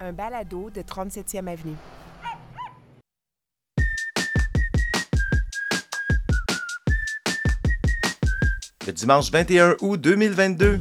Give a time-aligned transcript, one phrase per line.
[0.00, 1.76] un balado de 37e Avenue.
[8.86, 10.80] Le dimanche 21 août 2022.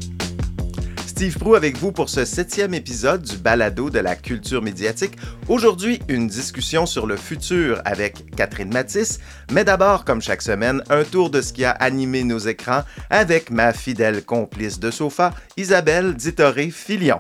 [1.05, 5.17] Steve Prou avec vous pour ce septième épisode du balado de la culture médiatique.
[5.49, 9.19] Aujourd'hui, une discussion sur le futur avec Catherine Matisse,
[9.51, 13.49] mais d'abord, comme chaque semaine, un tour de ce qui a animé nos écrans avec
[13.49, 17.17] ma fidèle complice de sofa, Isabelle Dittoré-Filion.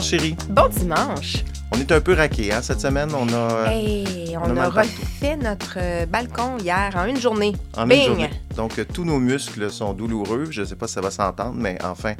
[0.00, 0.36] Dimanche, chérie.
[0.50, 1.44] Bon dimanche!
[1.72, 3.10] On est un peu raqué hein, cette semaine.
[3.14, 3.72] On a.
[3.72, 7.54] Hey, on on, a refait notre euh, balcon hier en une journée.
[7.76, 8.06] En une Bing!
[8.06, 8.30] journée.
[8.56, 10.46] Donc, euh, tous nos muscles sont douloureux.
[10.50, 12.14] Je ne sais pas si ça va s'entendre, mais enfin,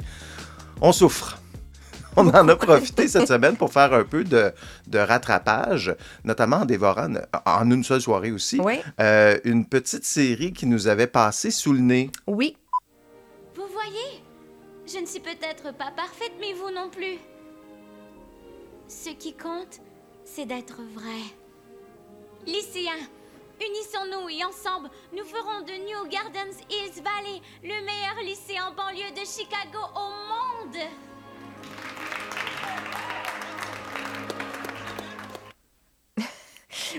[0.81, 1.37] on souffre.
[2.19, 4.51] On en a profité cette semaine pour faire un peu de,
[4.87, 7.09] de rattrapage, notamment en dévorant,
[7.45, 11.73] en une seule soirée aussi, Oui, euh, une petite série qui nous avait passé sous
[11.73, 12.09] le nez.
[12.25, 12.57] oui.
[13.55, 14.23] Vous voyez?
[14.91, 17.19] Je ne suis peut-être pas parfaite, mais vous non plus.
[18.87, 19.81] Ce qui compte,
[20.23, 21.21] c'est d'être vrai.
[22.45, 23.05] Lycéens,
[23.59, 29.11] unissons-nous et ensemble, nous ferons de New Gardens Hills Valley le meilleur lycée en banlieue
[29.11, 30.77] de Chicago au monde.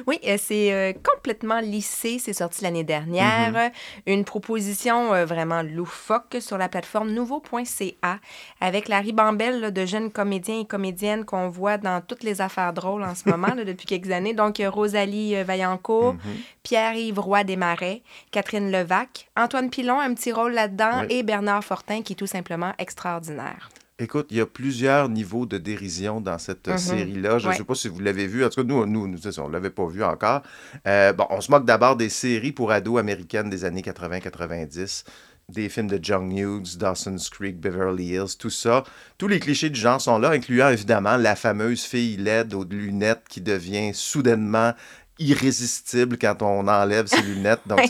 [0.07, 2.19] Oui, euh, c'est euh, complètement lissé.
[2.19, 3.53] C'est sorti l'année dernière.
[3.53, 3.73] Mm-hmm.
[4.07, 8.19] Une proposition euh, vraiment loufoque sur la plateforme nouveau.ca
[8.61, 12.73] avec la ribambelle là, de jeunes comédiens et comédiennes qu'on voit dans toutes les affaires
[12.73, 14.35] drôles en ce moment là, depuis quelques années.
[14.35, 16.63] Donc, Rosalie Vaillancourt, Mm-hmm.
[16.63, 21.07] Pierre-Yves Roy Desmarais, Catherine Levac, Antoine Pilon, un petit rôle là-dedans, Oui.
[21.17, 23.69] et Bernard Fortin, qui est tout simplement extraordinaire.
[24.01, 26.79] Écoute, il y a plusieurs niveaux de dérision dans cette Mhm.
[26.79, 27.39] série-là.
[27.39, 27.57] Je ne Ouais.
[27.59, 28.45] sais pas si vous l'avez vu.
[28.45, 30.43] En tout cas, nous, nous, nous on ne l'avait pas vu encore.
[30.87, 35.05] Euh, bon, on se moque d'abord des séries pour ados américaines des années 80-90.
[35.49, 38.85] Des films de John Hughes, Dawson's Creek, Beverly Hills, tout ça.
[39.17, 43.23] Tous les clichés du genre sont là, incluant évidemment la fameuse fille laide aux lunettes
[43.29, 44.75] qui devient soudainement
[45.19, 47.63] irrésistible quand on enlève ses lunettes.
[47.67, 47.81] Donc,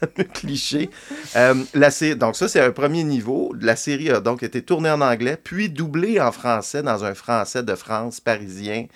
[0.16, 0.90] fameux cliché.
[1.36, 3.54] Euh, la sé- donc, ça, c'est un premier niveau.
[3.60, 7.62] La série a donc été tournée en anglais, puis doublée en français dans un français
[7.62, 8.86] de France parisien,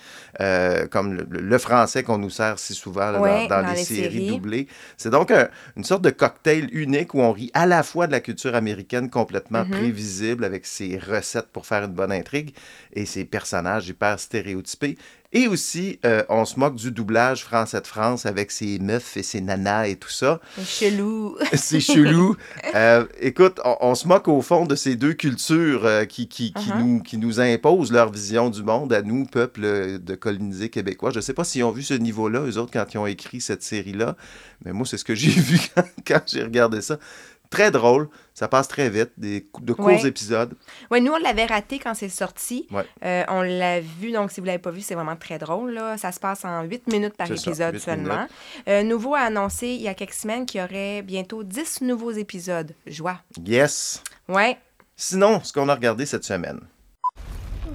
[0.41, 3.61] euh, comme le, le français qu'on nous sert si souvent là, Ouais, dans, dans dans
[3.61, 4.27] les, les séries, séries.
[4.27, 4.67] doublées.
[4.97, 8.11] C'est donc un- une sorte de cocktail unique où on rit à la fois de
[8.11, 9.65] la culture américaine complètement Mhm.
[9.65, 12.53] prévisible avec ses recettes pour faire une bonne intrigue
[12.93, 14.97] et ses personnages hyper stéréotypés.
[15.35, 19.23] Et aussi, euh, on se moque du doublage français de France avec ses meufs et
[19.23, 20.39] ses nanas et tout ça.
[20.63, 21.37] Chelou.
[21.53, 22.35] C'est chelou.
[22.75, 26.51] Euh, écoute, on, on se moque au fond de ces deux cultures euh, qui, qui,
[26.53, 26.79] qui Uh-huh.
[26.79, 29.61] nous, qui nous imposent leur vision du monde à nous, peuple
[29.99, 31.11] de colonisés québécois.
[31.11, 33.41] Je ne sais pas s'ils ont vu ce niveau-là, eux autres, quand ils ont écrit
[33.41, 34.15] cette série-là,
[34.63, 36.97] mais moi, c'est ce que j'ai vu quand, quand j'ai regardé ça.
[37.53, 40.07] Très drôle, ça passe très vite, des, de courts Ouais.
[40.07, 40.55] épisodes.
[40.89, 42.67] Oui, nous, on l'avait raté quand c'est sorti.
[42.71, 42.83] Ouais.
[43.05, 45.71] Euh, on l'a vu, donc si vous ne l'avez pas vu, c'est vraiment très drôle.
[45.73, 45.95] Là.
[45.97, 48.27] Ça se passe en 8 minutes par ça, épisode seulement.
[48.67, 52.09] Euh, Nouveau a annoncé il y a quelques semaines qu'il y aurait bientôt 10 nouveaux
[52.11, 52.73] épisodes.
[52.87, 53.19] Joie.
[53.45, 54.01] Yes!
[54.27, 54.57] Ouais.
[54.95, 56.59] Sinon, ce qu'on a regardé cette semaine.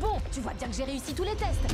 [0.00, 1.72] Bon, tu vois bien que j'ai réussi tous les tests.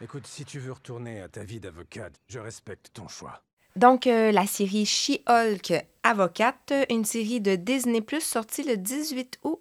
[0.00, 3.40] Écoute, si tu veux retourner à ta vie d'avocate, je respecte ton choix.
[3.76, 9.60] Donc, euh, la série She-Hulk Avocate, une série de Disney Plus sortie le 18 août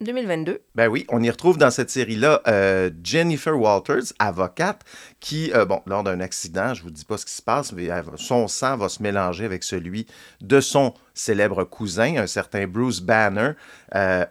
[0.00, 0.60] 2022.
[0.74, 4.82] Ben oui, on y retrouve dans cette série-là euh, Jennifer Walters, avocate,
[5.20, 7.88] qui, euh, bon, lors d'un accident, je vous dis pas ce qui se passe, mais
[8.16, 10.06] son sang va se mélanger avec celui
[10.40, 13.52] de son célèbre cousin, un certain Bruce Banner,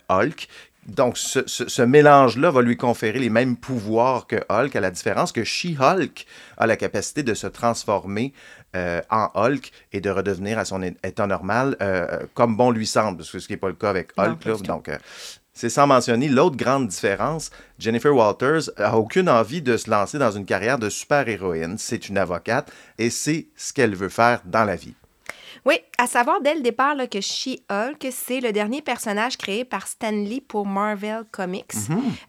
[0.10, 0.48] Hulk.
[0.86, 4.92] Donc, ce, ce- ce mélange-là va lui conférer les mêmes pouvoirs que Hulk, à la
[4.92, 6.26] différence que She-Hulk
[6.58, 8.34] a la capacité de se transformer
[8.76, 13.24] euh, en Hulk et de redevenir à son état normal euh, comme bon lui semble,
[13.24, 14.46] ce qui n'est pas le cas avec Hulk.
[14.46, 14.54] là.
[14.66, 14.98] donc, euh,
[15.54, 17.52] c'est sans mentionner l'autre grande différence.
[17.78, 21.78] Jennifer Walters a aucune envie de se lancer dans une carrière de super-héroïne.
[21.78, 24.96] C'est une avocate et c'est ce qu'elle veut faire dans la vie.
[25.66, 29.88] Oui, à savoir dès le départ là, que She-Hulk, c'est le dernier personnage créé par
[29.88, 31.74] Stan Lee pour Marvel Comics.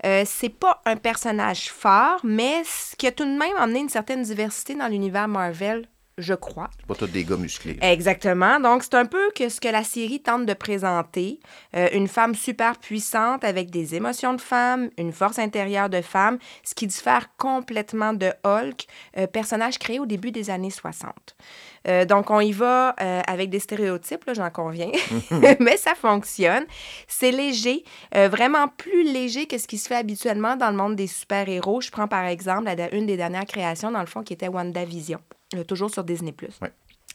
[0.05, 3.89] Euh, c'est pas un personnage fort, mais ce qui a tout de même amené une
[3.89, 5.89] certaine diversité dans l'univers Marvel
[6.19, 6.71] je crois.
[6.79, 7.79] C'est pas tous des gars musclés.
[7.81, 8.61] Exactement.
[8.61, 11.41] Donc, c'est un peu que ce que la série tente de présenter.
[11.77, 16.39] Euh, une femme super puissante avec des émotions de femme, une force intérieure de femme,
[16.63, 21.37] ce qui diffère complètement de Hulk, euh, personnage créé au début des années 60.
[21.87, 24.91] Euh, donc, on y va euh, avec des stéréotypes, là, j'en conviens,
[25.61, 26.65] mais ça fonctionne.
[27.09, 27.85] C'est léger,
[28.15, 31.81] euh, vraiment plus léger que ce qui se fait habituellement dans le monde des super-héros.
[31.81, 35.21] Je prends par exemple la- une des dernières créations, dans le fond, qui était WandaVision,
[35.69, 36.35] toujours sur Disney+.
[36.63, 36.73] Ouais.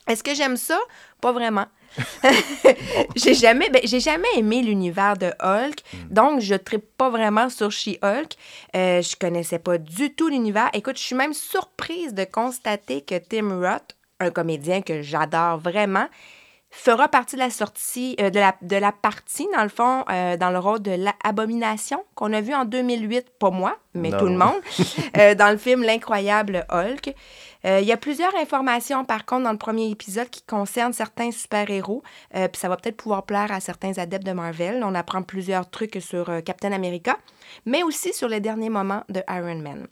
[0.07, 0.80] Est-ce que j'aime ça?
[1.22, 1.65] Pas vraiment.
[3.15, 5.80] j'ai jamais, ben, j'ai jamais aimé l'univers de Hulk,
[6.10, 6.60] donc je ne
[6.98, 8.33] pas vraiment sur She-Hulk.
[8.75, 10.69] Euh, je connaissais pas du tout l'univers.
[10.74, 16.07] Écoute, je suis même surprise de constater que Tim Roth, un comédien que j'adore vraiment,
[16.71, 20.38] fera partie de la sortie, euh, de, la, de la partie, dans le fond, euh,
[20.38, 24.19] dans le rôle de l'abomination qu'on a vu en 2008, pas moi, mais Non.
[24.19, 24.62] tout le monde,
[25.18, 27.13] euh, dans le film L'incroyable Hulk.
[27.66, 32.04] Il y a plusieurs informations, par contre, dans le premier épisode qui concernent certains super-héros,
[32.31, 34.81] puis ça va peut-être pouvoir plaire à certains adeptes de Marvel.
[34.81, 37.18] On apprend plusieurs trucs sur Captain America,
[37.65, 39.88] mais aussi sur les derniers moments de Iron Man.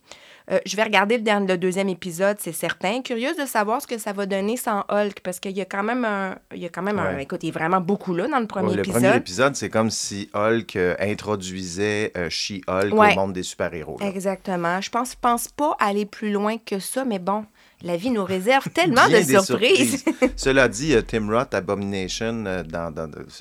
[0.49, 3.01] Euh, je vais regarder le, dernier- le deuxième épisode, c'est certain.
[3.01, 5.83] Curieuse de savoir ce que ça va donner sans Hulk, parce qu'il y a quand
[5.83, 6.38] même un...
[6.53, 7.17] Il y a quand même un...
[7.17, 9.01] Écoute, il est vraiment beaucoup là dans le premier Ouais, le épisode.
[9.01, 13.11] premier épisode, c'est comme si Hulk euh, introduisait euh, She-Hulk Ouais.
[13.11, 13.97] au monde des super-héros.
[14.01, 14.79] Exactement.
[14.81, 17.45] Je pense, pense pas aller plus loin que ça, mais bon,
[17.83, 20.03] la vie nous réserve tellement de surprises.
[20.35, 22.94] Cela dit, euh, Tim Roth, Abomination, euh, dans,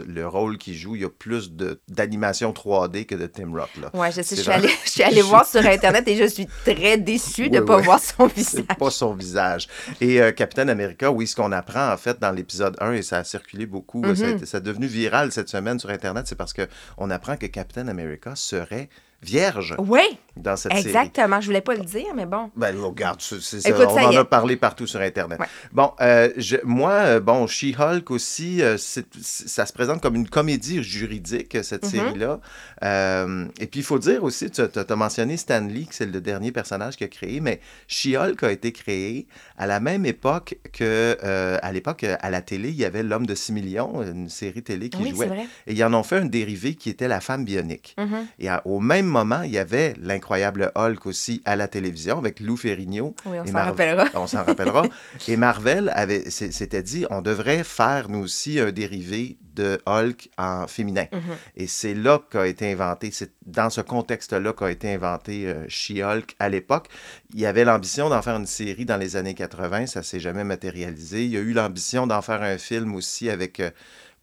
[0.06, 1.52] le rôle qu'il joue, il y a plus
[1.88, 3.70] d'animation 3D que de Tim Roth.
[3.94, 6.46] Ouais, je sais, je suis allée, je suis allée voir sur Internet et je suis
[6.64, 7.84] très déçue de ne Oui, pas oui.
[7.84, 8.64] voir son visage.
[8.78, 9.68] Pas son visage.
[10.00, 13.18] Et euh, Captain America, oui, ce qu'on apprend en fait dans l'épisode 1, et ça
[13.18, 14.36] a circulé beaucoup, euh, ça, a Mhm.
[14.36, 17.88] été- ça a devenu viral cette semaine sur Internet, c'est parce qu'on apprend que Captain
[17.88, 18.88] America serait
[19.22, 20.02] vierge Oui,
[20.36, 20.86] dans cette série.
[20.86, 21.40] exactement.
[21.40, 22.50] Je voulais pas le dire, mais bon.
[22.56, 23.20] Ben, regarde,
[23.64, 25.40] Écoute, on en a parlé partout sur Internet.
[25.40, 25.46] Ouais.
[25.72, 30.82] Bon, euh, je- moi, euh, bon, She-Hulk aussi, euh, ça se présente comme une comédie
[30.82, 31.90] juridique, cette Mhm.
[31.90, 32.40] série-là.
[32.84, 36.20] Euh, et puis, il faut dire aussi, tu as, mentionné Stan Lee, que c'est le
[36.20, 39.26] dernier personnage qu'il a créé, mais She-Hulk a été créé
[39.56, 41.16] à la même époque que,
[41.62, 44.88] à l'époque, à la télé, il y avait L'Homme de 6 millions, une série télé
[44.90, 45.26] qui oui, jouait.
[45.26, 45.46] vrai.
[45.66, 47.94] Et ils en ont fait un dérivé qui était La Femme bionique.
[47.98, 48.26] Mhm.
[48.38, 52.40] Et à- au même moment, il y avait l'incroyable Hulk aussi à la télévision avec
[52.40, 53.14] Lou Ferrigno.
[53.26, 54.04] Oui, on s'en Mar- rappellera.
[54.14, 54.84] On s'en rappellera.
[55.28, 60.66] Et Marvel avait, s'était dit, on devrait faire nous aussi un dérivé de Hulk en
[60.66, 61.06] féminin.
[61.12, 61.20] Mhm.
[61.56, 66.36] Et c'est là qu'a été inventé, c'est dans ce contexte-là qu'a été inventé euh, She-Hulk
[66.38, 66.88] à l'époque.
[67.32, 70.44] Il y avait l'ambition d'en faire une série dans les années 80, ça s'est jamais
[70.44, 71.24] matérialisé.
[71.24, 73.70] Il y a eu l'ambition d'en faire un film aussi avec euh,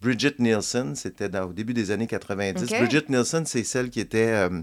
[0.04, 2.64] Bridget Nielsen, c'était au début des années 90.
[2.64, 2.70] Ok.
[2.80, 4.62] Bridget Nielsen, c'est celle qui était euh,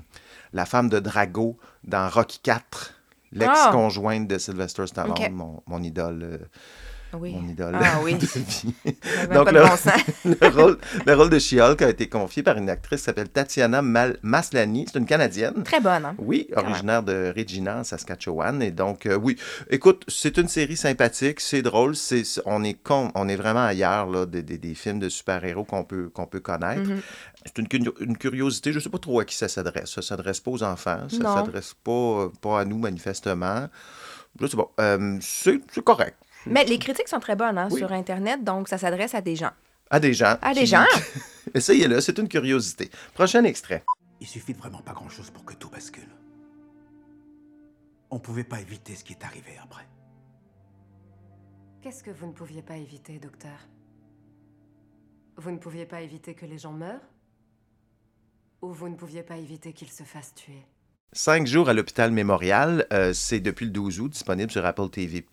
[0.53, 2.95] la femme de Drago dans Rocky 4,
[3.33, 5.15] l'ex-conjointe de Sylvester Stallone,
[5.67, 6.23] mon idole.
[6.23, 6.39] euh,
[7.13, 7.33] Oui.
[7.35, 8.15] mon idole Ah oui.
[8.15, 8.75] de vie.
[9.35, 9.61] Donc bon
[10.25, 13.83] le, rôle, le rôle de She-Hulk a été confié par une actrice qui s'appelle Tatiana
[13.83, 14.87] Mal- Maslany.
[14.93, 15.63] C'est une Canadienne.
[15.65, 16.15] Très bonne, hein?
[16.19, 18.63] Oui, originaire de Regina, en Saskatchewan.
[18.63, 19.37] Et donc, euh, oui,
[19.71, 24.07] écoute, c'est une série sympathique, c'est drôle, c'est, on, est con- on est vraiment ailleurs
[24.07, 26.83] là, des, des- des films de super-héros qu'on peut, qu'on peut connaître.
[26.89, 27.01] Mhm.
[27.47, 29.91] C'est une, cu- une curiosité, je ne sais pas trop à qui ça s'adresse.
[29.91, 33.69] Ça ne s'adresse pas aux enfants, ça ne s'adresse pas, euh, pas à nous, manifestement.
[34.39, 34.69] Là, c'est bon.
[34.79, 36.17] Euh, c'est correct.
[36.47, 37.79] Mais les critiques sont très bonnes hein, Oui.
[37.79, 39.53] sur Internet, donc ça s'adresse à des gens.
[39.91, 40.37] À des gens.
[40.43, 40.85] À des qui- gens?
[41.55, 42.91] Essayez-le, c'est une curiosité.
[43.15, 43.85] Prochain extrait.
[44.21, 46.09] Il suffit de vraiment pas grand-chose pour que tout bascule.
[48.11, 49.87] On pouvait pas éviter ce qui est arrivé après.
[51.83, 53.59] Qu'est-ce que vous ne pouviez pas éviter, docteur?
[55.37, 57.01] Vous ne pouviez pas éviter que les gens meurent?
[58.63, 60.63] Ou vous ne pouviez pas éviter qu'ils se fassent tuer?
[61.13, 65.25] Cinq jours à l'hôpital mémorial, euh, c'est depuis le 12 août disponible sur Apple TV+.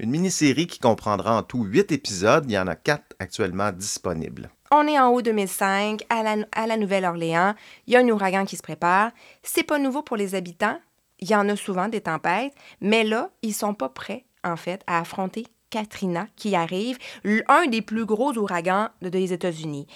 [0.00, 2.44] Une mini-série qui comprendra en tout huit épisodes.
[2.48, 4.50] Il y en a quatre actuellement disponibles.
[4.72, 7.54] On est en août 2005, à la, à la Nouvelle-Orléans.
[7.86, 9.12] Il y a un ouragan qui se prépare.
[9.44, 10.80] C'est pas nouveau pour les habitants.
[11.20, 14.82] Il y en a souvent des tempêtes, mais là, ils sont pas prêts, en fait,
[14.88, 16.98] à affronter Katrina qui arrive,
[17.46, 19.86] un des plus gros ouragans de- des États-Unis.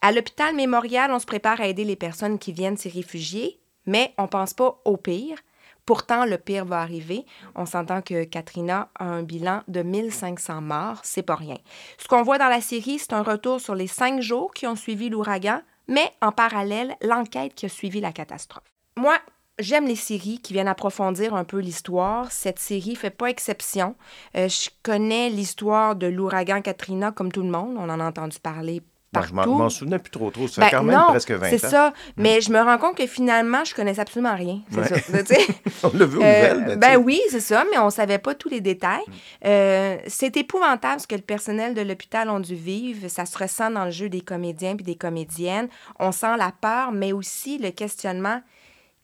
[0.00, 4.14] À l'hôpital mémorial, on se prépare à aider les personnes qui viennent s'y réfugier, mais
[4.18, 5.38] on pense pas au pire.
[5.86, 7.26] Pourtant, le pire va arriver.
[7.54, 11.58] On s'entend que Katrina a un bilan de 1500 morts, c'est pas rien.
[11.98, 14.76] Ce qu'on voit dans la série, c'est un retour sur les cinq jours qui ont
[14.76, 18.64] suivi l'ouragan, mais en parallèle, l'enquête qui a suivi la catastrophe.
[18.96, 19.18] Moi,
[19.58, 22.32] j'aime les séries qui viennent approfondir un peu l'histoire.
[22.32, 23.94] Cette série fait pas exception.
[24.36, 27.76] Euh, je connais l'histoire de l'ouragan Katrina comme tout le monde.
[27.76, 28.82] On en a entendu parler
[29.22, 30.48] Je m'en- souvenais plus trop trop.
[30.48, 31.50] Ça Ben, fait quand même non, presque 20 ans.
[31.50, 31.92] C'est ça.
[32.16, 34.60] Mais je me rends compte que finalement, je connaissais absolument rien.
[34.70, 34.78] C'est
[35.12, 35.24] Ouais.
[35.24, 35.34] ça.
[35.84, 36.78] On l'a vu aux Euh, nouvelles.
[36.78, 39.02] ben oui, c'est ça, mais on savait pas tous les détails.
[39.44, 43.08] Euh, c'est épouvantable ce que le personnel de l'hôpital ont dû vivre.
[43.08, 45.68] Ça se ressent dans le jeu des comédiens puis des comédiennes.
[45.98, 48.40] On sent la peur, mais aussi le questionnement.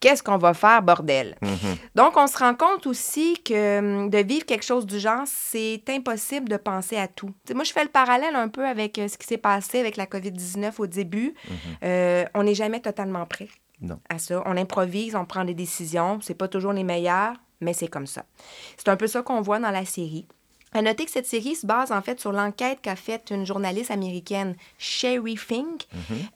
[0.00, 1.36] Qu'est-ce qu'on va faire, bordel?
[1.42, 1.76] Mhm.
[1.94, 5.82] Donc, on se rend compte aussi que hum, de vivre quelque chose du genre, c'est
[5.90, 7.30] impossible de penser à tout.
[7.54, 10.06] Moi, je fais le parallèle un peu avec euh, ce qui s'est passé avec la
[10.06, 11.34] COVID-19 au début.
[11.84, 13.48] Euh, on n'est jamais totalement prêt
[13.82, 14.00] Non.
[14.08, 14.42] à ça.
[14.46, 16.18] On improvise, on prend des décisions.
[16.22, 18.24] C'est pas toujours les meilleures, mais c'est comme ça.
[18.78, 20.26] C'est un peu ça qu'on voit dans la série.
[20.72, 23.90] À noter que cette série se base en fait sur l'enquête qu'a faite une journaliste
[23.90, 25.86] américaine, Sherry Fink,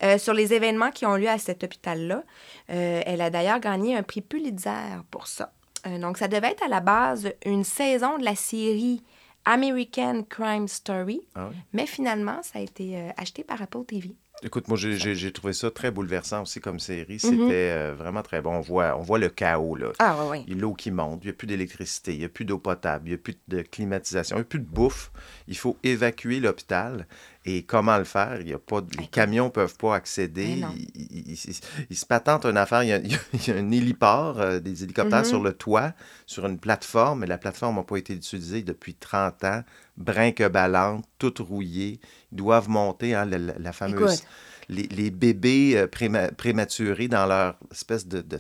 [0.03, 2.25] euh, sur les événements qui ont lieu à cet hôpital-là.
[2.71, 5.53] Euh, elle a d'ailleurs gagné un prix Pulitzer pour ça.
[5.87, 9.03] Euh, donc, ça devait être à la base une saison de la série
[9.45, 11.57] American Crime Story, Ah oui?
[11.73, 14.15] mais finalement, ça a été acheté par Apple TV.
[14.43, 17.15] Écoute, moi, j'ai- trouvé ça très bouleversant aussi comme série.
[17.15, 17.19] Mhm.
[17.19, 18.51] C'était euh, vraiment très bon.
[18.57, 19.93] On voit, on voit le chaos, là.
[19.99, 20.55] Ah, oui, oui.
[20.55, 23.11] L'eau qui monte, il n'y a plus d'électricité, il n'y a plus d'eau potable, il
[23.11, 25.13] n'y a plus de climatisation, il n'y a plus de bouffe.
[25.49, 27.07] Il faut évacuer l'hôpital.
[27.47, 28.39] Et comment le faire?
[28.41, 30.47] Il y a pas, les camions ne peuvent pas accéder.
[30.55, 30.69] Mais non.
[30.77, 31.61] Il, il- il- il-
[31.91, 32.83] il se patente une affaire.
[32.85, 32.99] Il y a,
[33.33, 35.25] il y un héliport, euh, des hélicoptères Mhm.
[35.27, 35.93] sur le toit,
[36.25, 39.63] sur une plateforme, mais la plateforme n'a pas été utilisée depuis 30 ans.
[39.99, 42.01] Brinque-ballante, toute rouillée.
[42.33, 44.23] Ils doivent monter, hein, la, la- la fameuse...
[44.71, 48.23] Les, les bébés euh, préma- prématurés dans leur espèce de...
[48.23, 48.39] de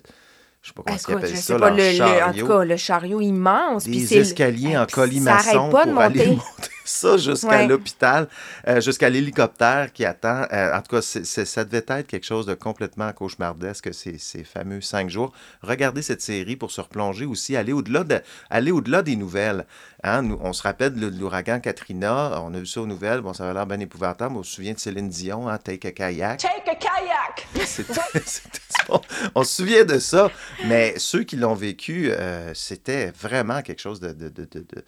[0.63, 2.47] je sais pas comment ils Écoute, ça, pas, leur le, le- en chariot.
[2.47, 3.85] tout cas, le chariot immense.
[3.85, 6.41] Des le- escaliers en colimaçon Ça pas de pour aller monter.
[6.85, 7.67] ça jusqu'à Ouais.
[7.67, 8.29] l'hôpital,
[8.69, 10.47] euh, jusqu'à l'hélicoptère qui attend.
[10.53, 14.81] Euh, en tout cas, ça devait être quelque chose de complètement cauchemardesque, ces, ces fameux
[14.81, 15.33] cinq jours.
[15.63, 19.65] Regardez cette série pour se replonger aussi, aller au-delà de, aller au-delà des nouvelles.
[20.03, 23.33] Hein, nous, on se rappelle de l'ouragan Katrina, on a vu ça aux nouvelles, bon,
[23.33, 24.37] ça avait l'air bien épouvantable.
[24.37, 26.41] On se souvient de Céline Dion, hein, Take a kayak.
[26.41, 27.47] Take a kayak!
[29.35, 30.31] On se souvient de ça,
[30.67, 34.85] mais ceux qui l'ont vécu, euh, c'était vraiment quelque chose de- de- de- de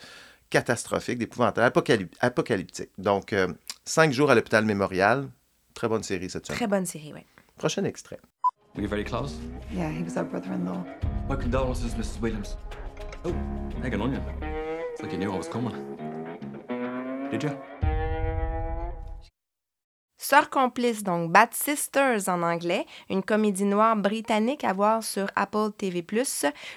[0.56, 2.90] catastrophique, d'épouvantable, apocalyp- apocalyptique.
[2.96, 3.48] Donc, euh,
[3.84, 5.28] cinq jours à l'hôpital mémorial,
[5.74, 6.56] très bonne série cette semaine.
[6.56, 7.20] Très bonne série, oui.
[7.58, 8.18] Prochain extrait.
[8.74, 9.34] Were you very close?
[9.70, 10.82] Yeah, he was our brother-in-law.
[11.28, 12.20] My condolences, Mrs.
[12.22, 12.56] Williams.
[13.24, 13.32] Oh,
[13.84, 14.22] onion.
[14.92, 15.74] It's like you knew I was coming.
[17.30, 17.50] Did you?
[20.18, 25.70] Sœurs complices, donc Bad Sisters en anglais, une comédie noire britannique à voir sur Apple
[25.76, 26.04] TV+,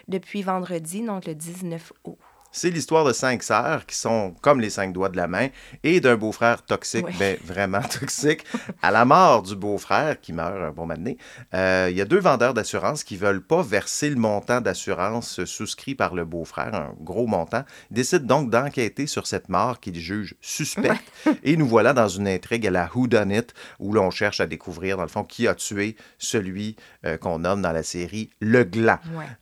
[0.09, 2.17] depuis vendredi, donc le 19 août.
[2.51, 5.50] C'est l'histoire de cinq sœurs qui sont comme les cinq doigts de la main
[5.84, 7.13] et d'un beau-frère toxique, Oui.
[7.20, 8.44] ben, vraiment toxique.
[8.82, 11.18] À la mort du beau-frère qui meurt un bon moment donné,
[11.53, 15.94] euh, il y a deux vendeurs d'assurance qui veulent pas verser le montant d'assurance souscrit
[15.94, 17.63] par le beau-frère, un gros montant.
[17.91, 21.03] Ils décident donc d'enquêter sur cette mort qu'ils jugent suspecte.
[21.44, 24.48] et nous voilà dans une intrigue à la Who Done It où l'on cherche à
[24.48, 26.75] découvrir, dans le fond, qui a tué celui
[27.06, 28.98] euh, qu'on nomme dans la série le gland.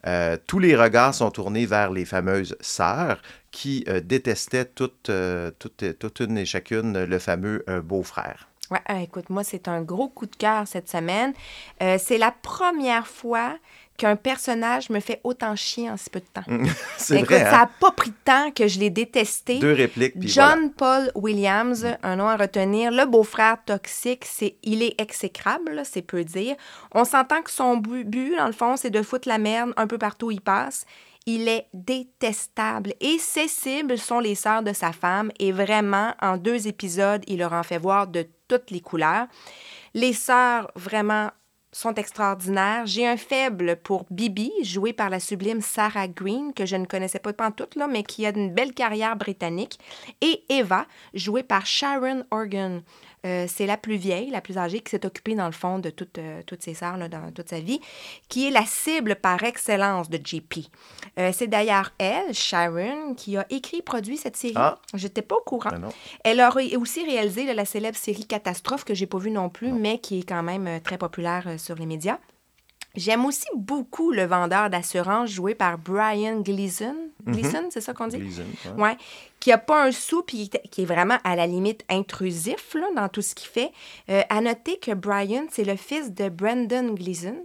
[0.05, 2.97] Euh, tous les regards sont tournés vers les fameuses sœurs
[3.51, 8.47] qui euh, détestaient toutes, euh, toutes, toutes une et chacune le fameux euh, beau-frère.
[8.69, 11.33] Ouais, euh, écoute, moi, c'est un gros coup de cœur cette semaine.
[11.81, 13.57] Euh, c'est la première fois
[13.95, 16.43] qu'un personnage me fait autant chier en si peu de temps.
[16.97, 17.59] C'est vrai, ça hein?
[17.61, 19.57] n'a pas pris de temps que je l'ai détesté.
[19.57, 20.29] Deux répliques, voilà.
[20.29, 22.91] John Paul Williams, un nom à retenir.
[22.91, 26.55] Le beau-frère toxique, c'est, il est exécrable, c'est peu dire.
[26.91, 29.87] On s'entend que son bu- but, dans le fond, c'est de foutre la merde un
[29.87, 30.85] peu partout où il passe.
[31.27, 32.93] Il est détestable.
[33.01, 35.29] Et ses cibles sont les sœurs de sa femme.
[35.39, 39.27] Et vraiment, en deux épisodes, il leur en fait voir de toutes les couleurs.
[39.93, 41.29] Les sœurs, vraiment,
[41.71, 42.85] sont extraordinaires.
[42.85, 47.19] J'ai un faible pour Bibi, jouée par la sublime Sarah Green, que je ne connaissais
[47.19, 49.79] pas pantoute, là, mais qui a une belle carrière britannique.
[50.21, 52.81] Et Eva, jouée par Sharon Organ.
[53.25, 55.89] Euh, c'est la plus vieille, la plus âgée, qui s'est occupée, dans le fond, de
[55.89, 57.79] toutes, euh, toutes ses sœurs là, dans toute sa vie,
[58.29, 60.67] qui est la cible par excellence de JP.
[61.17, 64.53] Euh, c'est d'ailleurs elle, Sharon, qui a écrit et produit cette série.
[64.55, 64.77] Ah.
[64.93, 65.77] J'étais pas au courant.
[65.77, 65.89] Non.
[66.23, 69.71] Elle a aussi réalisé là, la célèbre série Catastrophe, que j'ai pas vue non plus,
[69.71, 72.19] mais qui est quand même très populaire sur les médias.
[72.97, 76.95] J'aime aussi beaucoup le vendeur d'assurance joué par Brian Gleason.
[77.25, 78.17] Gleason, c'est ça qu'on dit?
[78.17, 78.43] Gleason,
[78.75, 78.81] ouais.
[78.81, 78.97] Ouais.
[79.39, 83.07] Qui a pas un sou, puis qui est vraiment à la limite intrusif là, dans
[83.07, 83.71] tout ce qu'il fait.
[84.09, 87.35] Euh, à noter que Brian, c'est le fils de Brandon Gleason.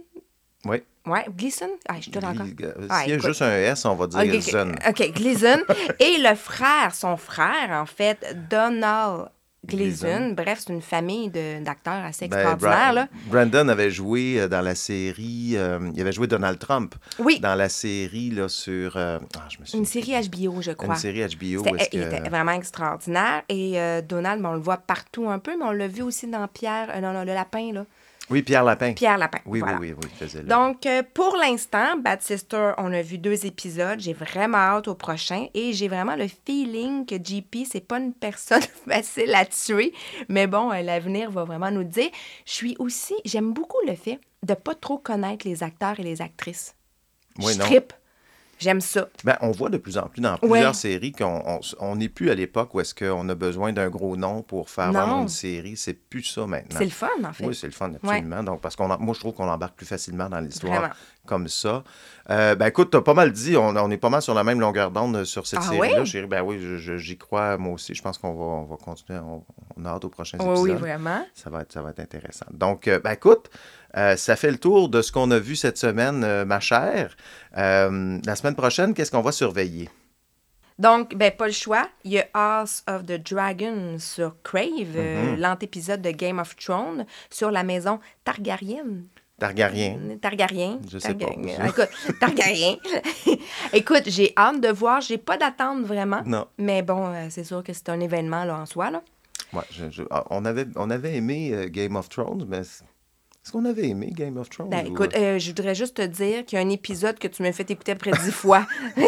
[0.65, 0.81] Oui.
[1.05, 1.69] Ouais, Gleason?
[1.89, 2.47] Ah, je te donne encore.
[2.61, 4.71] Euh, Ah, S'il y a juste un S, on va dire Ok, Zun.
[4.89, 5.59] OK, Gleason.
[5.99, 9.27] Et le frère, son frère, en fait, Donald
[9.65, 10.33] Gleason.
[10.35, 12.77] Bref, c'est une famille d'acteurs assez Ben, extraordinaires.
[12.79, 13.07] Bra- là.
[13.27, 17.55] Brandon avait joué euh, dans la série, euh, il avait joué Donald Trump Oui, dans
[17.55, 18.97] la série là, sur.
[18.97, 20.95] euh, ah, je me souviens une série HBO, je crois.
[20.95, 21.63] Une série HBO.
[21.63, 23.43] C'était- est-ce Il que- était vraiment extraordinaire.
[23.49, 26.27] Et euh, Donald, ben, on le voit partout un peu, mais on l'a vu aussi
[26.27, 27.85] dans Pierre, non, non, le lapin, là.
[28.29, 28.93] Oui, Pierre Lapin.
[28.93, 29.39] Pierre Lapin.
[29.45, 29.77] Oui, voilà.
[29.79, 30.43] oui, oui, oui.
[30.43, 33.99] Donc, euh, pour l'instant, Bad Sister, on a vu deux épisodes.
[33.99, 38.13] J'ai vraiment hâte au prochain et j'ai vraiment le feeling que JP, c'est pas une
[38.13, 39.93] personne facile à tuer.
[40.29, 42.09] Mais bon, euh, l'avenir va vraiment nous dire.
[42.45, 46.21] Je suis aussi, j'aime beaucoup le fait de pas trop connaître les acteurs et les
[46.21, 46.75] actrices.
[47.39, 47.65] Oui, je non.
[47.65, 47.93] trippe.
[48.63, 49.07] J'aime ça.
[49.25, 50.37] Ben, on voit de plus en plus dans Ouais.
[50.49, 53.89] plusieurs séries qu'on on- on n'est plus à l'époque où est-ce qu'on a besoin d'un
[53.89, 54.99] gros nom pour faire Non.
[55.01, 55.75] vendre une série.
[55.75, 56.77] C'est plus ça maintenant.
[56.77, 57.45] C'est le fun, en fait.
[57.45, 58.41] Oui, c'est le fun, absolument.
[58.43, 60.91] Donc, parce qu'on moi, je trouve qu'on embarque plus facilement dans l'histoire
[61.25, 61.83] comme ça.
[62.29, 64.43] Euh, ben, écoute, tu as pas mal dit, on, on est pas mal sur la
[64.45, 65.99] même longueur d'onde sur cette Ah série-là.
[66.01, 66.05] oui?
[66.05, 66.27] chérie.
[66.27, 66.57] Ben oui,
[66.97, 67.93] j'y crois, moi aussi.
[67.93, 69.19] Je pense qu'on va, on va continuer.
[69.19, 69.43] On,
[69.77, 70.69] on a hâte aux prochains Oui, épisodes.
[70.69, 71.25] oui, vraiment.
[71.33, 72.45] Ça va être, ça va être intéressant.
[72.51, 73.49] Donc, euh, ben, écoute,
[73.97, 77.15] euh, ça fait le tour de ce qu'on a vu cette semaine, euh, ma chère.
[77.57, 79.89] Euh, la semaine prochaine, qu'est-ce qu'on va surveiller?
[80.79, 81.87] Donc, ben, pas le choix.
[82.03, 85.39] Il y a House of the Dragon sur Crave, Mhm.
[85.39, 89.03] l'antépisode de Game of Thrones sur la maison Targaryen.
[89.39, 90.17] Targaryen.
[90.21, 90.79] Targaryen.
[90.89, 91.27] Je sais pas.
[91.67, 92.77] Écoute, Targaryen.
[93.73, 95.01] Écoute, j'ai hâte de voir.
[95.01, 96.21] J'ai pas d'attente vraiment.
[96.25, 96.47] Non.
[96.57, 98.89] Mais bon, c'est sûr que c'est un événement là, en soi.
[98.89, 99.01] Là.
[99.51, 102.61] Ouais, je- je- ah, on, avait, on avait aimé Game of Thrones, mais
[103.43, 104.69] est-ce qu'on avait aimé Game of Thrones?
[104.69, 107.27] Ben, ou- écoute, euh, je voudrais juste te dire qu'il y a un épisode que
[107.27, 108.65] tu m'as fait écouter près de dix fois.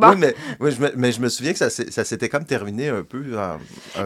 [0.00, 0.10] Bon.
[0.10, 2.88] Oui, mais, oui, je me, mais je me souviens que ça, ça s'était comme terminé
[2.88, 3.22] un peu.
[3.38, 3.58] un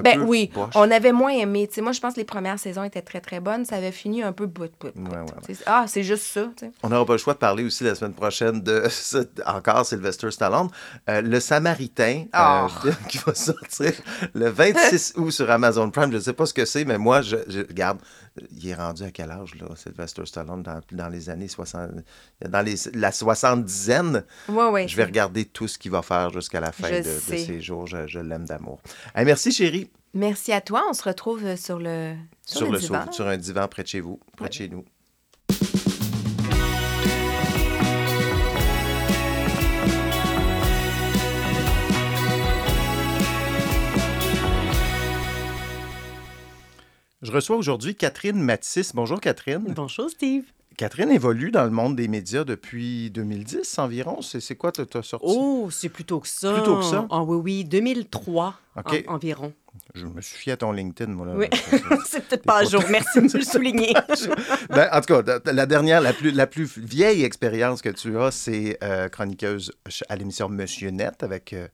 [0.03, 0.73] Ben peu oui, poche.
[0.75, 1.67] on avait moins aimé.
[1.69, 3.65] Tu sais, moi, je pense que les premières saisons étaient très, très bonnes.
[3.65, 4.89] Ça avait fini un peu bout, bout.
[4.97, 6.51] Ouais, ouais, Ah, c'est juste ça.
[6.83, 8.85] On n'aura pas le choix de parler aussi la semaine prochaine de
[9.47, 10.69] encore Sylvester Stallone.
[11.09, 12.39] Euh, le Samaritain, Oh.
[12.39, 13.93] euh, film qui va sortir
[14.35, 16.11] le 26 août sur Amazon Prime.
[16.11, 17.99] Je ne sais pas ce que c'est, mais moi, je, je- regarde,
[18.51, 21.91] il est rendu à quel âge, là, Sylvester Stallone, dans, dans les années 60,
[22.49, 24.25] dans les, la soixante-dizaine.
[24.49, 24.89] Ouais, ouais.
[24.89, 27.87] Je vais regarder tout ce qu'il va faire jusqu'à la fin de, ses jours.
[27.87, 28.81] Je, je l'aime d'amour.
[29.15, 29.91] Hey, merci, chérie.
[30.15, 30.83] Merci à toi.
[30.91, 32.15] On se retrouve sur le,
[32.47, 33.01] sur Sur, le le divan.
[33.07, 34.85] sofa- sur un divan près de chez vous, près de chez nous.
[47.23, 48.93] Je reçois aujourd'hui Catherine Matisse.
[48.95, 49.63] Bonjour Catherine.
[49.77, 50.43] Bonjour Steve.
[50.77, 54.21] Catherine évolue dans le monde des médias depuis 2010 environ.
[54.23, 55.27] C'est quoi tu as sorti?
[55.29, 56.53] Oh, c'est plutôt que ça.
[56.55, 57.07] Plutôt que ça?
[57.11, 59.05] Ah oui, oui, 2003 OK.
[59.07, 59.53] en- environ.
[59.95, 61.27] Je me suis fié à ton LinkedIn, moi.
[61.27, 61.35] Là.
[61.37, 61.47] Oui,
[62.07, 62.83] c'est peut-être pas à jour.
[62.91, 63.95] Merci de me le souligner.
[64.71, 68.31] Ben, en tout cas, la dernière, la plus, la plus vieille expérience que tu as,
[68.31, 69.73] c'est euh, chroniqueuse
[70.09, 71.69] à l'émission Monsieur Net avec euh,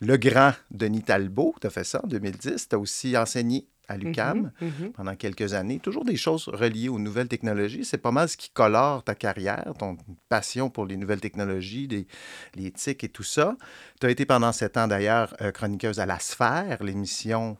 [0.00, 1.54] le grand Denis Talbot.
[1.60, 2.68] Tu as fait ça en 2010.
[2.68, 4.52] Tu as aussi enseigné à l'UCAM
[4.94, 5.78] pendant quelques années.
[5.78, 7.84] Toujours des choses reliées aux nouvelles technologies.
[7.84, 9.96] C'est pas mal ce qui colore ta carrière, ton
[10.28, 12.06] passion pour les nouvelles technologies, les,
[12.54, 13.56] les TIC et tout ça.
[14.00, 17.56] Tu as été pendant sept ans d'ailleurs euh, chroniqueuse à La Sphère, l'émission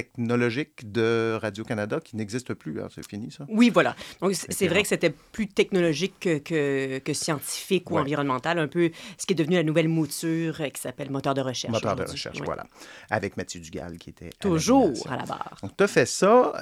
[0.00, 2.80] technologique de Radio-Canada qui n'existe plus.
[2.80, 2.88] hein.
[2.94, 3.44] C'est fini, ça?
[3.48, 3.96] Oui, voilà.
[4.20, 8.02] Donc, c'est vrai que c'était plus technologique que, que, que scientifique ou Ouais.
[8.02, 11.40] environnemental, un peu ce qui est devenu la nouvelle mouture euh, qui s'appelle moteur de
[11.40, 11.72] recherche.
[11.72, 12.44] Moteur de recherche, Ouais.
[12.46, 12.64] voilà.
[13.10, 14.26] Avec Mathieu Dugal qui était.
[14.28, 15.56] à Toujours à la barre.
[15.62, 16.52] Donc, tu as fait ça.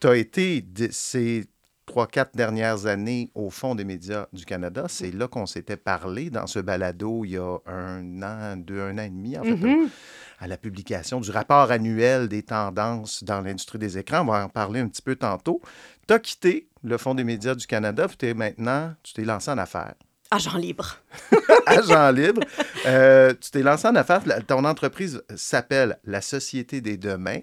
[0.00, 1.44] tu as été de- ces
[1.88, 4.84] trois, quatre dernières années au Fonds des médias du Canada.
[4.88, 8.98] C'est là qu'on s'était parlé dans ce balado il y a un an, deux, un
[8.98, 9.88] an et demi, en fait, au-
[10.38, 14.20] à la publication du rapport annuel des tendances dans l'industrie des écrans.
[14.20, 15.60] On va en parler un petit peu tantôt.
[16.06, 19.50] Tu as quitté le Fonds des médias du Canada, puis t'es maintenant, tu t'es lancé
[19.50, 19.94] en affaires.
[20.30, 20.98] Agent libre.
[21.66, 22.42] agent libre.
[22.86, 24.22] Euh, tu t'es lancé en affaires.
[24.46, 27.40] Ton entreprise s'appelle La Société des Demains.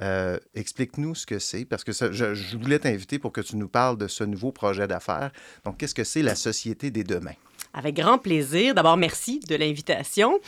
[0.00, 3.68] Euh, Explique-nous ce que c'est, parce que je, je voulais t'inviter pour que tu nous
[3.68, 5.30] parles de ce nouveau projet d'affaires.
[5.64, 7.34] Donc, qu'est-ce que c'est la Société des Demains?
[7.72, 8.74] Avec grand plaisir.
[8.74, 10.38] D'abord, merci de l'invitation.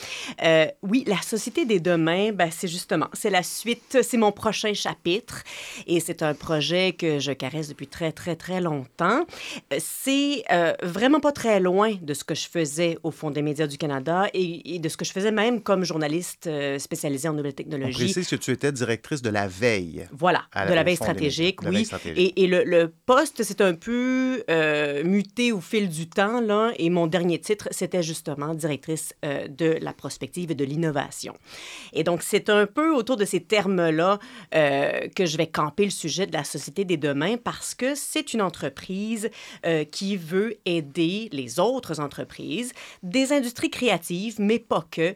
[0.43, 4.75] Euh, oui, la Société des Demains, ben, c'est justement, c'est la suite, c'est mon prochain
[4.75, 5.45] chapitre
[5.87, 9.25] et c'est un projet que je caresse depuis très, très, très longtemps.
[9.73, 13.43] Euh, C'est euh, vraiment pas très loin de ce que je faisais au Fonds des
[13.43, 17.35] médias du Canada et, et de ce que je faisais même comme journaliste spécialisée en
[17.35, 17.93] nouvelles On technologies.
[17.95, 20.07] précise que tu étais directrice de la veille.
[20.13, 21.85] Voilà, la- de la veille des stratégique, veille oui.
[21.85, 22.33] stratégique.
[22.37, 26.73] Et, et le, le poste, c'est un peu euh, muté au fil du temps, là.
[26.79, 31.35] Et mon dernier titre, c'était justement directrice euh, de la prospective et de l'innovation.
[31.93, 34.19] Et donc, c'est un peu autour de ces termes-là
[34.55, 38.35] euh, que je vais camper le sujet de la Société des demain parce que c'est
[38.35, 39.31] une entreprise
[39.65, 42.73] euh, qui veut aider les autres entreprises,
[43.05, 45.15] des industries créatives, mais pas que,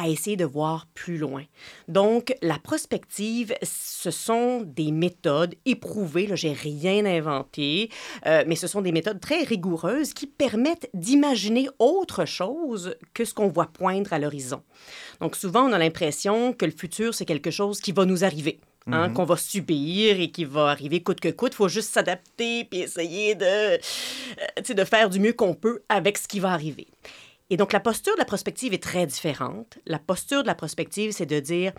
[0.00, 1.44] à essayer de voir plus loin.
[1.88, 7.90] Donc, la prospective, ce sont des méthodes éprouvées, là, j'ai rien inventé,
[8.26, 13.34] euh, mais ce sont des méthodes très rigoureuses qui permettent d'imaginer autre chose que ce
[13.34, 14.62] qu'on voit poindre à l'horizon.
[15.20, 18.58] Donc, souvent, on a l'impression que le futur, c'est quelque chose qui va nous arriver.
[18.86, 19.14] hein, Mhm.
[19.14, 21.52] qu'on va subir et qui va arriver coûte que coûte.
[21.52, 23.76] Il faut juste s'adapter puis essayer de, euh,
[24.74, 26.86] de faire du mieux qu'on peut avec ce qui va arriver.
[27.50, 29.78] Et donc, la posture de la prospective est très différente.
[29.86, 31.72] La posture de la prospective, c'est de dire,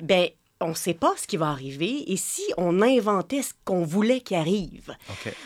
[0.00, 0.28] ben,
[0.60, 4.20] on ne sait pas ce qui va arriver et si on inventait ce qu'on voulait
[4.20, 4.96] qu'il arrive.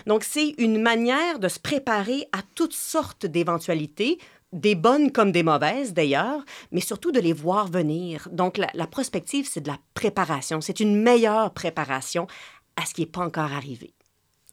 [0.06, 4.18] Donc, c'est une manière de se préparer à toutes sortes d'éventualités,
[4.52, 8.28] des bonnes comme des mauvaises d'ailleurs, mais surtout de les voir venir.
[8.30, 10.60] Donc, la, la prospective, c'est de la préparation.
[10.60, 12.26] C'est une meilleure préparation
[12.76, 13.94] à ce qui n'est pas encore arrivé.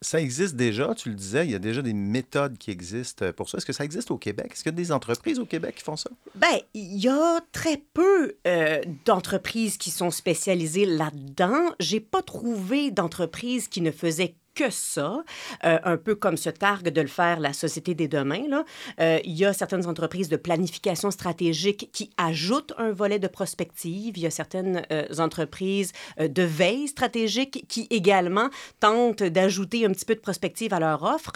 [0.01, 3.49] Ça existe déjà, tu le disais, il y a déjà des méthodes qui existent pour
[3.49, 3.57] ça.
[3.57, 4.51] Est-ce que ça existe au Québec?
[4.51, 6.09] Est-ce qu'il y a des entreprises au Québec qui font ça?
[6.35, 11.73] Ben, il y a très peu euh, d'entreprises qui sont spécialisées là-dedans.
[11.79, 15.23] J'ai pas trouvé d'entreprise qui ne faisait que ça,
[15.65, 18.47] euh, un peu comme se targue de le faire la Société des demain.
[18.49, 18.65] Là.
[18.99, 24.17] Euh, il y a certaines entreprises de planification stratégique qui ajoutent un volet de prospective.
[24.17, 30.05] Il y a certaines euh, entreprises de veille stratégique qui également tentent d'ajouter un petit
[30.05, 31.33] peu de prospective à leur offre.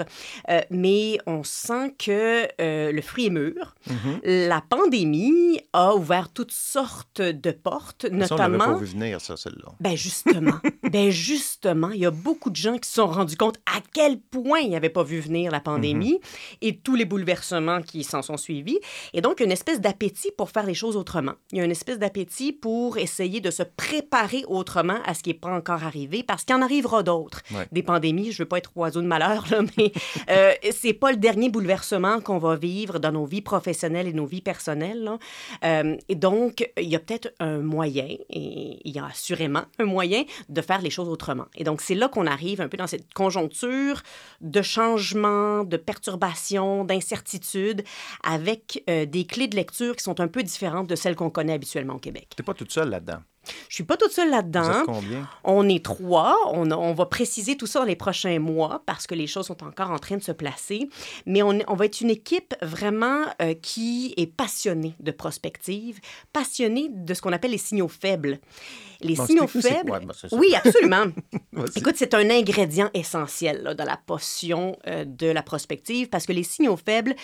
[0.72, 3.76] Mais on sent que le fruit est mûr.
[4.24, 8.78] La pandémie a ouvert toutes sortes de portes, Ça, on pas notamment...
[8.78, 9.74] vu venir, ça, celle-là.
[9.80, 10.60] Ben justement,
[10.92, 14.60] ben justement, il y a beaucoup de gens qui sont rendus compte à quel point
[14.60, 16.20] ils n'avaient pas vu venir la pandémie
[16.62, 18.80] et tous les bouleversements qui s'en sont suivis.
[19.14, 21.34] Et donc, il y a une espèce d'appétit pour faire les choses autrement.
[21.52, 25.30] Il y a une espèce d'appétit pour essayer de se préparer autrement à ce qui
[25.30, 27.42] n'est pas encore arrivé parce qu'il en arrivera d'autres.
[27.52, 27.68] Ouais.
[27.72, 29.92] Des pandémies, je veux pas être oiseau de malheur, là, mais
[30.30, 34.26] euh, c'est pas le dernier bouleversement qu'on va vivre dans nos vies professionnelles et nos
[34.26, 35.04] vies personnelles.
[35.04, 35.20] là.
[35.64, 39.86] Euh, et donc, il y a peut-être un moyen, et il y a assurément un
[39.86, 41.46] moyen de faire les choses autrement.
[41.56, 44.02] Et donc, c'est là qu'on arrive un peu dans cette conjoncture
[44.42, 47.84] de changement, de perturbation, d'incertitude,
[48.24, 51.54] avec euh, des clés de lecture qui sont un peu différentes de celles qu'on connaît
[51.54, 52.30] habituellement au Québec.
[52.36, 53.22] Tu n'es pas toute seule là-dedans.
[53.70, 54.84] Je suis pas toute seule là-dedans.
[55.44, 56.38] On est trois.
[56.54, 59.48] On, a- on va préciser tout ça dans les prochains mois parce que les choses
[59.48, 60.88] sont encore en train de se placer.
[61.26, 66.00] Mais on, on va être une équipe vraiment euh, qui est passionnée de prospective,
[66.34, 68.40] passionnée de ce qu'on appelle les signaux faibles.
[69.02, 69.90] Les Bon, signaux faibles.
[69.90, 70.00] quoi.
[70.14, 70.28] Ça.
[70.34, 71.06] oui, absolument.
[71.76, 76.34] Écoute, c'est un ingrédient essentiel là, dans la potion euh, de la prospective parce que
[76.34, 77.16] les signaux faibles,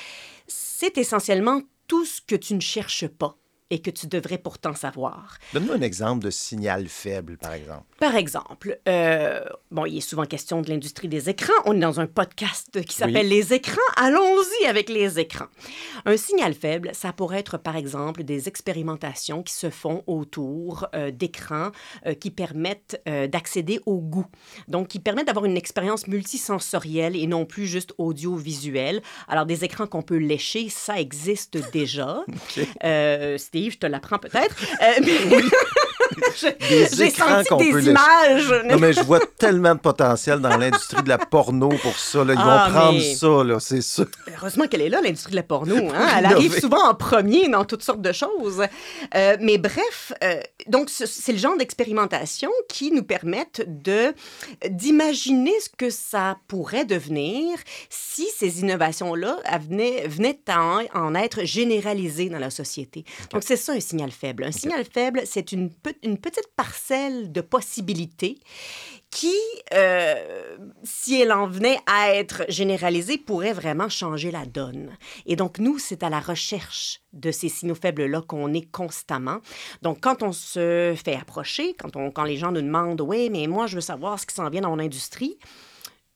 [0.48, 3.38] c'est essentiellement tout ce que tu ne cherches pas
[3.70, 5.38] et que tu devrais pourtant savoir.
[5.54, 7.84] Donne-nous un exemple de signal faible, par exemple.
[8.00, 11.54] Par exemple, euh, bon, il est souvent question de l'industrie des écrans.
[11.66, 13.38] On est dans un podcast qui s'appelle Oui.
[13.38, 13.82] Les écrans.
[13.96, 15.48] Allons-y avec les écrans.
[16.06, 21.12] Un signal faible, ça pourrait être par exemple des expérimentations qui se font autour euh,
[21.12, 21.72] d'écrans
[22.06, 24.26] euh, qui permettent d'accéder au goût.
[24.68, 29.02] Donc, qui permettent d'avoir une expérience multisensorielle et non plus juste audiovisuelle.
[29.28, 32.24] Alors, des écrans qu'on peut lécher, ça existe déjà.
[32.84, 34.56] Euh, Steve, je te l'apprends peut-être.
[34.82, 35.42] Euh, mais-
[36.40, 38.54] J'ai senti qu'on des peut images.
[38.66, 42.24] Non, mais je vois tellement de potentiel dans l'industrie de la porno pour ça.
[42.24, 42.34] là.
[42.34, 44.06] Ils Ah, vont prendre mais- ça, là, c'est sûr.
[44.36, 45.76] Heureusement qu'elle est là, l'industrie de la porno.
[45.94, 46.08] Hein?
[46.18, 48.64] Elle arrive souvent en premier dans toutes sortes de choses.
[49.16, 54.14] Euh, mais bref, euh, donc ce- c'est le genre d'expérimentation qui nous permettent de
[54.70, 57.58] d'imaginer ce que ça pourrait devenir
[57.90, 59.38] si ces innovations-là
[59.70, 63.06] venaient, venaient à en, en être généralisées dans la société.
[63.32, 64.44] Donc c'est ça un signal faible.
[64.44, 68.40] Un signal faible, c'est une, pe- une petite parcelle de possibilités
[69.10, 69.36] qui,
[69.74, 74.98] euh, si elle en venait à être généralisée, pourrait vraiment changer la donne.
[75.26, 79.40] Et donc, nous, c'est à la recherche de ces signaux faibles-là qu'on est constamment.
[79.82, 83.48] Donc, quand on se fait approcher, quand, on, quand les gens nous demandent, oui, mais
[83.48, 85.38] moi, je veux savoir ce qui s'en vient dans mon industrie,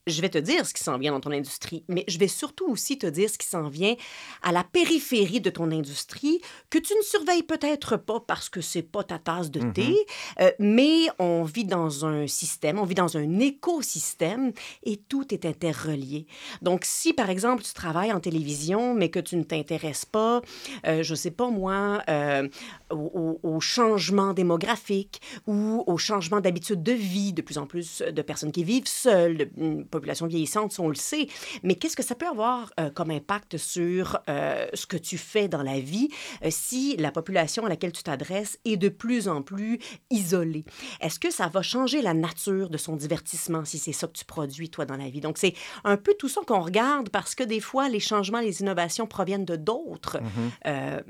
[0.07, 2.67] je vais te dire ce qui s'en vient dans ton industrie, mais je vais surtout
[2.69, 3.95] aussi te dire ce qui s'en vient
[4.41, 8.81] à la périphérie de ton industrie que tu ne surveilles peut-être pas parce que c'est
[8.81, 9.95] pas ta tasse de thé,
[10.39, 14.51] euh, mais on vit dans un système, on vit dans un écosystème
[14.83, 16.25] et tout est interrelié.
[16.61, 20.41] Donc, si par exemple tu travailles en télévision, mais que tu ne t'intéresses pas,
[20.87, 22.47] euh, je sais pas moi, euh,
[22.89, 28.21] au, au- changement démographique ou au changement d'habitude de vie, de plus en plus de
[28.23, 31.27] personnes qui vivent seules, de- une population vieillissante, on le sait.
[31.63, 35.47] Mais qu'est-ce que ça peut avoir euh, comme impact sur euh, ce que tu fais
[35.47, 36.09] dans la vie
[36.43, 40.65] euh, si la population à laquelle tu t'adresses est de plus en plus isolée?
[40.99, 44.25] Est-ce que ça va changer la nature de son divertissement si c'est ça que tu
[44.25, 45.21] produis, toi, dans la vie?
[45.21, 48.61] Donc, c'est un peu tout ça qu'on regarde parce que des fois, les changements, les
[48.61, 50.19] innovations proviennent de d'autres,
[50.65, 51.01] euh,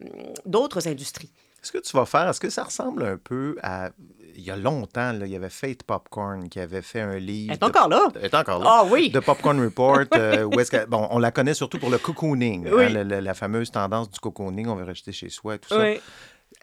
[0.46, 1.32] d'autres industries.
[1.64, 3.90] Est-ce que tu vas faire, est-ce que ça ressemble un peu à.
[4.34, 7.52] Il y a longtemps, là, il y avait Fate Popcorn qui avait fait un livre.
[7.52, 8.08] Elle est encore là?
[8.16, 8.66] Elle est encore là.
[8.70, 9.10] Ah oui.
[9.10, 10.06] De Popcorn Report.
[10.16, 12.86] euh, où est-ce que- bon, on la connaît surtout pour le cocooning, Oui.
[12.86, 15.80] hein, la fameuse tendance du cocooning, on veut rester chez soi et tout ça.
[15.82, 16.00] Oui.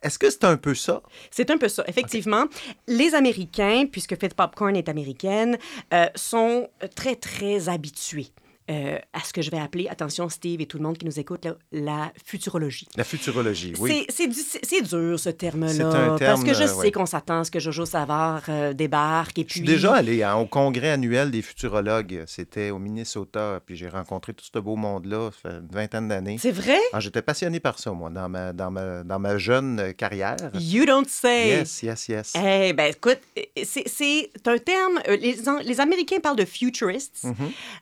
[0.03, 1.03] Est-ce que c'est un peu ça?
[1.31, 2.47] C'est un peu ça, effectivement.
[2.87, 5.59] Les Américains, puisque Fit Popcorn est américaine,
[5.93, 8.29] euh, sont très, très habitués
[8.71, 11.19] euh, à ce que je vais appeler, attention Steve et tout le monde qui nous
[11.19, 12.87] écoute, là, la futurologie.
[12.97, 14.05] La futurologie, oui.
[14.09, 16.17] C'est- C'est du- c'est- c'est dur, ce C'est un terme-là.
[16.19, 16.93] terme, parce que je euh, sais ouais.
[16.93, 19.69] qu'on s'attend à ce que Jojo Savard euh, débarque et Je suis puis...
[19.69, 22.25] déjà allé hein, au congrès annuel des futurologues.
[22.27, 23.61] C'était au Minnesota.
[23.65, 25.31] Puis j'ai rencontré tout ce beau monde-là.
[25.45, 26.37] Une vingtaine d'années.
[26.39, 26.79] C'est vrai?
[26.93, 30.37] Ah, J'étais passionné par ça, moi, dans ma, dans ma, dans ma jeune carrière.
[30.55, 31.49] You don't say.
[31.49, 32.33] Yes, yes, yes.
[32.37, 33.21] Eh ben écoute,
[33.65, 35.01] c'est- un terme.
[35.09, 37.35] Les, les Américains parlent de futurists Mhm.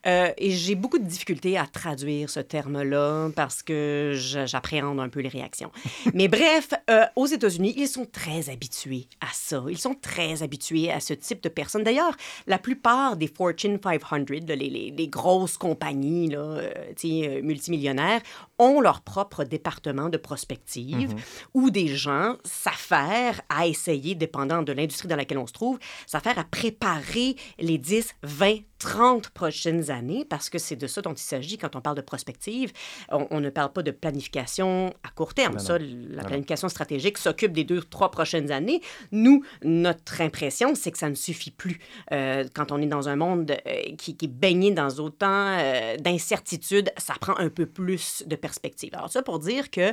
[0.07, 5.21] euh, et j'ai beaucoup de difficultés à traduire ce terme-là parce que j'appréhende un peu
[5.21, 5.71] les réactions.
[6.15, 9.65] Mais bref, euh, aux États-Unis, ils sont très habitués à ça.
[9.69, 11.83] Ils sont très habitués à ce type de personnes.
[11.85, 16.71] D'ailleurs, la plupart des Fortune 500, là, les, les- les grosses compagnies là, euh,
[17.05, 18.21] euh, multimillionnaires,
[18.59, 21.15] ont leur propre département de prospective
[21.55, 26.39] où des gens s'affairent à essayer, dépendant de l'industrie dans laquelle on se trouve, s'affairent
[26.39, 31.19] à préparer les 10, 20, 30 prochaines années, parce que c'est de ça dont il
[31.19, 32.73] s'agit quand on parle de prospective.
[33.11, 35.55] On, on ne parle pas de planification à court terme.
[35.55, 35.87] Non, ça, non.
[36.11, 36.29] la non.
[36.29, 38.81] planification stratégique s'occupe des deux, trois prochaines années.
[39.13, 41.79] Nous, notre impression, c'est que ça ne suffit plus.
[42.13, 45.97] Euh, quand on est dans un monde euh, qui, qui est baigné dans autant euh,
[45.97, 48.93] d'incertitudes, ça prend un peu plus de perspective.
[48.99, 49.87] Alors ça pour dire que,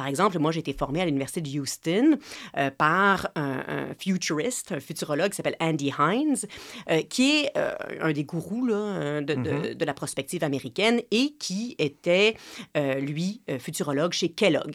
[0.00, 2.06] par exemple, moi, j'ai été formée à l'Université de Houston
[2.56, 6.36] euh, par un, un futuriste, un futurologue qui s'appelle Andy Hines,
[6.90, 11.00] euh, qui est euh, un des gourous là, euh, de, de- de la prospective américaine
[11.10, 12.36] et qui était,
[13.10, 14.74] lui, futurologue chez Kellogg.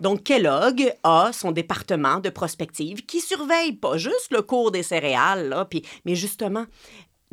[0.00, 5.48] Donc, Kellogg a son département de prospective qui surveille pas juste le cours des céréales,
[5.48, 5.68] là,
[6.04, 6.66] mais justement,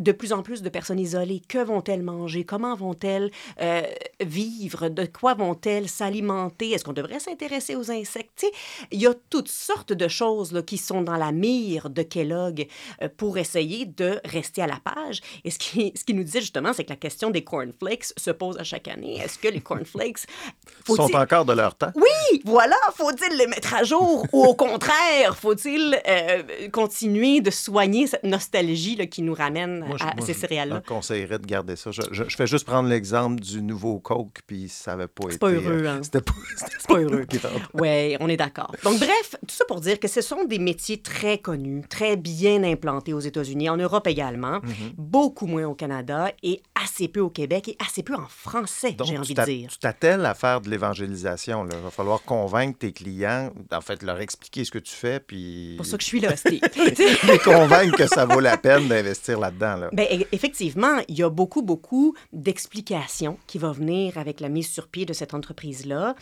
[0.04, 2.44] de plus en plus de personnes isolées, que vont-elles manger?
[2.44, 3.82] Comment vont-elles euh,
[4.22, 4.90] vivre?
[4.90, 6.72] De quoi vont-elles s'alimenter?
[6.72, 8.46] Est-ce qu'on devrait s'intéresser aux insectes?
[8.92, 12.68] Il y a toutes sortes de choses là, qui sont dans la mire de Kellogg
[13.02, 15.22] euh, pour essayer de rester à la page.
[15.44, 18.32] Et ce qui, ce qui nous disait justement, c'est que la question des cornflakes se
[18.32, 19.18] pose à chaque année.
[19.18, 20.28] Est-ce que les cornflakes...
[20.86, 21.92] Sont encore de leur temps?
[21.96, 24.26] oui, voilà, faut-il les mettre à jour?
[24.34, 30.12] Ou au contraire, faut-il euh, continuer de soigner cette nostalgie là, qui nous ramène Moi,
[30.12, 30.76] à moi, ces je céréales-là?
[30.76, 31.92] leur conseillerais de garder ça.
[31.92, 35.38] Je, je- je fais juste prendre l'exemple du nouveau Coke, puis ça n'avait pas été...
[35.38, 36.00] pas heureux, euh, hein.
[36.04, 37.26] C'était pas, C'est pas heureux.
[37.74, 38.74] Oui, on est d'accord.
[38.84, 42.64] Donc, bref, tout ça pour dire que ce sont des métiers très connus, très bien
[42.64, 44.94] implantés aux États-Unis, en Europe également, Mm-hmm.
[44.98, 49.18] beaucoup moins au Canada et assez peu au Québec et assez peu en français, j'ai
[49.18, 49.70] envie de dire.
[49.70, 51.68] tu t'attelles à faire de l'évangélisation.
[51.72, 55.70] Il va falloir convaincre tes clients, en fait, leur expliquer ce que tu fais, puis
[55.72, 56.62] C'est pour ça que je suis là, Steve.
[57.28, 59.73] les convaincre que ça vaut la peine d'investir là-dedans.
[59.78, 59.90] Là.
[59.98, 64.88] E- effectivement, il y a beaucoup, beaucoup d'explications qui vont venir avec la mise sur
[64.88, 66.16] pied de cette entreprise-là,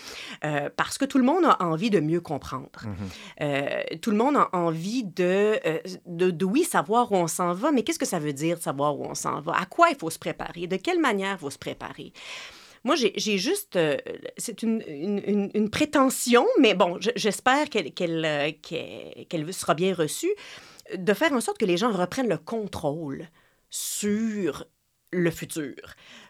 [0.43, 2.81] euh, parce que tout le monde a envie de mieux comprendre.
[3.41, 7.53] Euh, tout le monde a envie de, euh, de, de, oui, savoir où on s'en
[7.53, 9.53] va, mais qu'est-ce que ça veut dire de savoir où on s'en va?
[9.59, 10.67] À quoi il faut se préparer?
[10.67, 12.13] De quelle manière il faut se préparer?
[12.83, 13.75] Moi, j'ai juste.
[13.75, 13.95] euh,
[14.37, 19.93] c'est une, une, une- une prétention, mais bon, je- j'espère qu'elle euh, qu'elle sera bien
[19.93, 20.31] reçue,
[20.97, 23.27] de faire en sorte que les gens reprennent le contrôle
[23.71, 24.65] sur
[25.11, 25.75] le futur.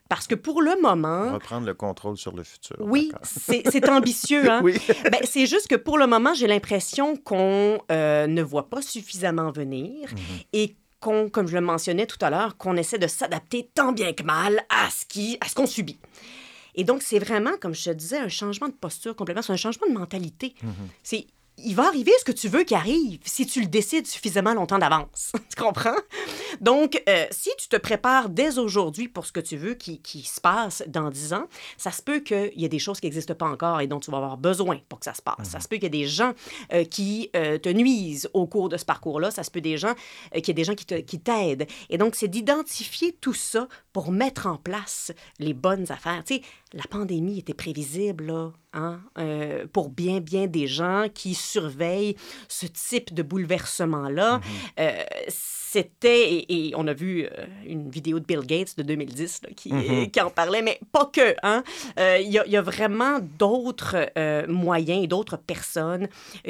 [0.10, 2.78] Parce que pour le moment, Reprendre le contrôle sur le futur.
[2.80, 4.50] oui, c'est ambitieux.
[4.50, 4.62] Hein?
[4.64, 4.78] Oui.
[5.12, 9.52] Ben, c'est juste que pour le moment, j'ai l'impression qu'on euh, ne voit pas suffisamment
[9.52, 10.10] venir
[10.54, 14.14] et qu'on, comme je le mentionnais tout à l'heure, qu'on essaie de s'adapter tant bien
[14.14, 16.00] que mal à ce qui, à ce qu'on subit.
[16.76, 19.42] Et donc, c'est vraiment, comme je te disais, un changement de posture complètement.
[19.42, 20.56] C'est un changement de mentalité.
[21.04, 21.26] C'est
[21.64, 24.80] il va arriver ce que tu veux qu'il arrive si tu le décides suffisamment longtemps
[24.80, 25.32] d'avance.
[25.56, 25.96] tu comprends?
[26.60, 30.24] Donc, euh, si tu te prépares dès aujourd'hui pour ce que tu veux qui, qui
[30.24, 31.48] se passe dans 10 ans,
[31.78, 34.12] ça se peut qu'il y ait des choses qui n'existent pas encore et dont tu
[34.12, 35.50] vas avoir besoin pour que ça se passe.
[35.50, 36.34] Ça se peut qu'il y ait des gens
[36.74, 39.32] euh, qui euh, te nuisent au cours de ce parcours-là.
[39.32, 39.94] Ça se peut des gens,
[40.34, 41.68] qu'il y ait des gens qui te- qui t'aident.
[41.90, 46.24] Et donc, c'est d'identifier tout ça pour mettre en place les bonnes affaires.
[46.26, 46.42] Tu sais,
[46.74, 49.00] la pandémie était prévisible, là, hein,
[49.74, 52.16] pour bien, bien des gens qui surveillent
[52.48, 54.40] ce type de bouleversement-là.
[54.80, 59.42] Euh, c'était, et, et on a vu euh, une vidéo de Bill Gates de 2010
[59.44, 60.12] là, qui, Mhm.
[60.12, 61.34] qui en parlait, mais pas que.
[61.44, 61.64] hein.
[61.98, 66.10] Euh, Il y, a- il y a vraiment d'autres euh, moyens et d'autres personnes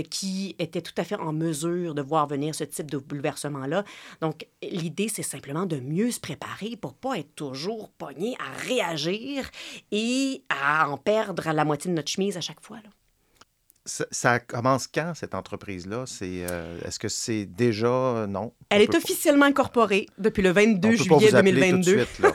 [0.10, 3.84] qui étaient tout à fait en mesure de voir venir ce type de bouleversement-là.
[4.22, 9.50] Donc, l'idée, c'est simplement de mieux se préparer pour pas être toujours pogné à réagir
[9.92, 12.78] et à en perdre à la moitié de notre chemise à chaque fois.
[12.78, 12.90] là.
[13.86, 16.04] Ça, ça commence quand, cette entreprise-là?
[16.06, 17.88] C'est, euh, est-ce que c'est déjà...
[17.88, 18.54] euh, non?
[18.70, 21.92] Elle est pas- officiellement incorporée depuis le 22 on peut pas juillet vous appeler 2022.
[21.92, 22.32] Tout de suite, là.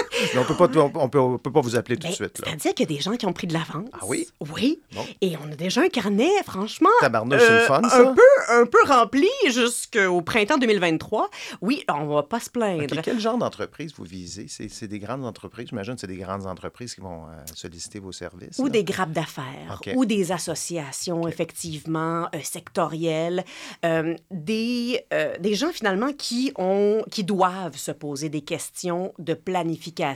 [0.36, 2.38] on peut pas, on, peut, on peut pas vous appeler tout Ben, de suite.
[2.38, 2.46] Là.
[2.46, 3.88] C'est-à-dire qu'il y a des gens qui ont pris de l'avance.
[3.92, 4.28] Ah oui?
[4.52, 4.80] Oui.
[4.94, 5.04] Bon.
[5.20, 6.88] Et on a déjà un carnet, franchement.
[7.00, 8.14] Tabarnouche, euh, fun, un ça?
[8.14, 11.30] peu, un peu rempli jusqu'au printemps 2023.
[11.60, 12.84] Oui, on va pas se plaindre.
[12.84, 14.46] OK, Quel genre d'entreprise vous visez?
[14.48, 15.68] C'est, des grandes entreprises?
[15.68, 18.58] J'imagine que c'est des grandes entreprises qui vont euh, solliciter vos services.
[18.58, 18.70] Ou là.
[18.70, 19.92] des grappes d'affaires, OK.
[19.96, 23.44] ou des associations, effectivement, euh, sectorielles,
[23.84, 25.04] euh, des,
[25.40, 30.07] des gens, finalement, qui, ont, qui doivent se poser des questions de planification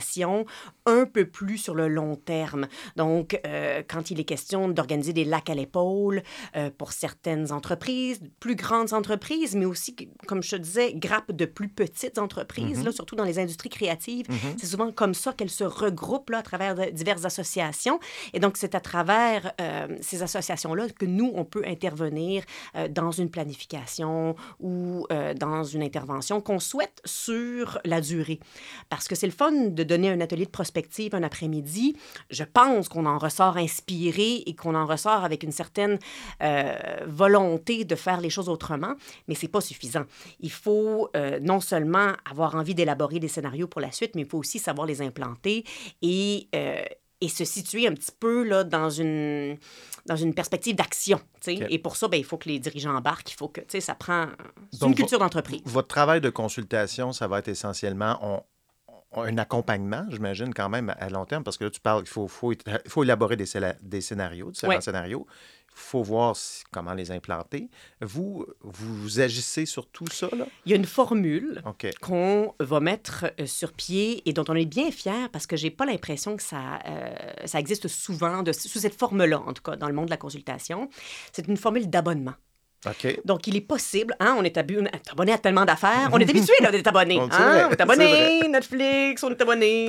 [0.85, 2.67] un peu plus sur le long terme.
[2.95, 6.21] Donc, euh, quand il est question d'organiser des lacs à l'épaule
[6.55, 9.95] euh, pour certaines entreprises, plus grandes entreprises, mais aussi,
[10.27, 12.85] comme je te disais, grappes de plus petites entreprises, Mhm.
[12.85, 14.25] là, surtout dans les industries créatives.
[14.29, 14.55] Mhm.
[14.57, 17.99] C'est souvent comme ça qu'elles se regroupent là, à travers de- diverses associations.
[18.33, 22.43] Et donc, c'est à travers euh, ces associations-là que nous, on peut intervenir
[22.89, 25.05] dans une planification ou
[25.39, 28.39] dans une intervention qu'on souhaite sur la durée.
[28.89, 31.95] Parce que c'est le fun de donner un atelier de prospective un après-midi.
[32.29, 35.99] Je pense qu'on en ressort inspiré et qu'on en ressort avec une certaine
[36.41, 36.73] euh,
[37.07, 38.93] volonté de faire les choses autrement,
[39.27, 40.03] mais c'est pas suffisant.
[40.39, 44.27] Il faut euh, non seulement avoir envie d'élaborer des scénarios pour la suite, mais il
[44.27, 45.63] faut aussi savoir les implanter
[46.01, 46.83] et, euh,
[47.21, 49.57] et se situer un petit peu là, dans une
[50.05, 51.17] dans une perspective d'action.
[51.39, 51.63] tu sais.
[51.63, 51.67] OK.
[51.69, 54.27] Et pour ça, ben, il faut que les dirigeants embarquent, il faut que ça prend...
[54.81, 55.61] Une culture d'entreprise.
[55.63, 58.43] Votre travail de consultation, ça va être essentiellement on-
[59.15, 62.27] un accompagnement, j'imagine, quand même à long terme, parce que là, tu parles qu'il faut,
[62.27, 63.45] faut, il faut élaborer des,
[64.01, 64.81] scénarios, différents Ouais.
[64.81, 65.25] scénarios.
[65.75, 67.67] Il faut voir si- comment les implanter.
[67.99, 70.45] Vous, vous agissez sur tout ça, là?
[70.65, 71.63] Il y a une formule
[71.99, 75.71] qu'on va mettre euh, sur pied et dont on est bien fier parce que j'ai
[75.71, 79.75] pas l'impression que ça, euh, ça existe souvent de, sous cette forme-là, en tout cas,
[79.75, 80.89] dans le monde de la consultation.
[81.31, 82.33] C'est une formule d'abonnement.
[83.25, 84.89] Donc, il est possible, hein, on est abonné
[85.33, 87.17] à tellement d'affaires, on est habitué d'être abonné.
[87.19, 89.87] On- hein, on est abonné, Netflix, on est abonné.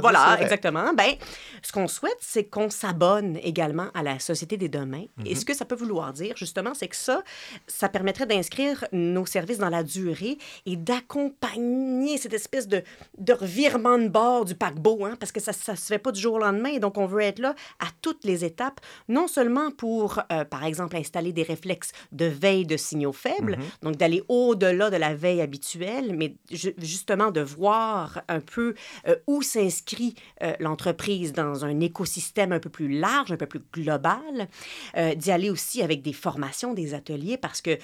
[0.00, 0.92] Voilà, exactement.
[0.94, 1.14] Ben,
[1.62, 5.04] ce qu'on souhaite, c'est qu'on s'abonne également à la Société des demain.
[5.24, 5.36] Et Mhm.
[5.36, 7.22] ce que ça peut vouloir dire, justement, c'est que ça,
[7.66, 12.82] ça permettrait d'inscrire nos services dans la durée et d'accompagner cette espèce de,
[13.18, 16.20] de revirement de bord du paquebot, hein, parce que ça ne se fait pas du
[16.20, 16.78] jour au lendemain.
[16.78, 20.96] Donc, on veut être là à toutes les étapes, non seulement pour, euh, par exemple,
[20.96, 23.64] installer des réflexes de veille de signaux faibles, Mhm.
[23.82, 28.74] donc d'aller au-delà de la veille habituelle, mais ju- justement de voir un peu
[29.06, 33.62] euh, où s'inscrit euh, l'entreprise dans un écosystème un peu plus large, un peu plus
[33.72, 34.48] global,
[34.96, 37.78] euh, d'y aller aussi avec des formations, des ateliers, parce que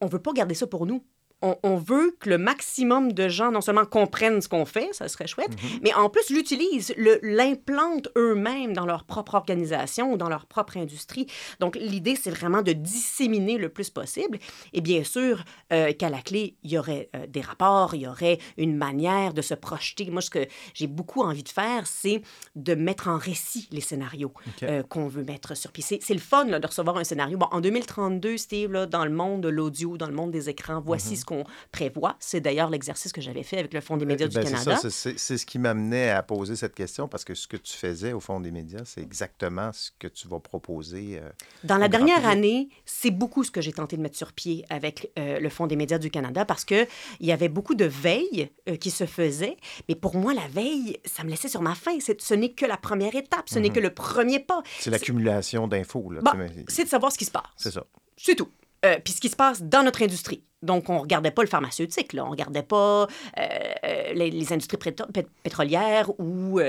[0.00, 1.04] on veut pas garder ça pour nous.
[1.42, 5.08] On, on veut que le maximum de gens non seulement comprennent ce qu'on fait, ça
[5.08, 5.50] serait chouette,
[5.82, 11.26] mais en plus l'utilisent, l'implantent eux-mêmes dans leur propre organisation ou dans leur propre industrie.
[11.60, 14.38] Donc l'idée, c'est vraiment de disséminer le plus possible.
[14.72, 18.06] Et bien sûr euh, qu'à la clé, il y aurait euh, des rapports, il y
[18.06, 20.10] aurait une manière de se projeter.
[20.10, 22.22] Moi, ce que j'ai beaucoup envie de faire, c'est
[22.56, 25.84] de mettre en récit les scénarios euh, qu'on veut mettre sur pied.
[26.00, 27.38] C'est le fun là, de recevoir un scénario.
[27.38, 30.80] Bon, en 2032, Steve, là, dans le monde de l'audio, dans le monde des écrans,
[30.80, 32.16] voici ce qu'on prévoit.
[32.18, 34.32] C'est d'ailleurs l'exercice que j'avais fait avec le Fonds des médias Mhm.
[34.34, 34.90] Ben, du c'est Canada.
[34.90, 38.20] c'est- ce qui m'amenait à poser cette question, parce que ce que tu faisais au
[38.20, 41.20] fond des médias, c'est exactement ce que tu vas proposer.
[41.22, 41.28] euh,
[41.64, 42.32] Dans la dernière public.
[42.32, 45.66] année, c'est beaucoup ce que j'ai tenté de mettre sur pied avec euh, le Fonds
[45.68, 46.86] des médias du Canada parce que
[47.20, 49.56] il y avait beaucoup de veille euh, qui se faisait.
[49.88, 51.98] Mais pour moi, la veille, ça me laissait sur ma faim.
[52.00, 53.74] Ce n'est que la première étape, ce n'est Mhm.
[53.74, 54.62] que le premier pas.
[54.80, 56.00] C'est l'accumulation d'infos.
[56.22, 57.44] Bon, sais, c'est de savoir ce qui se passe.
[57.56, 57.84] C'est ça.
[58.16, 58.48] C'est tout.
[58.84, 60.42] Euh, Puis ce qui se passe dans notre industrie.
[60.62, 62.24] Donc, on regardait pas le pharmaceutique, là.
[62.26, 63.06] on regardait pas
[63.38, 63.42] euh,
[63.84, 66.60] euh, les, industries pétro- pét- pétrolières ou,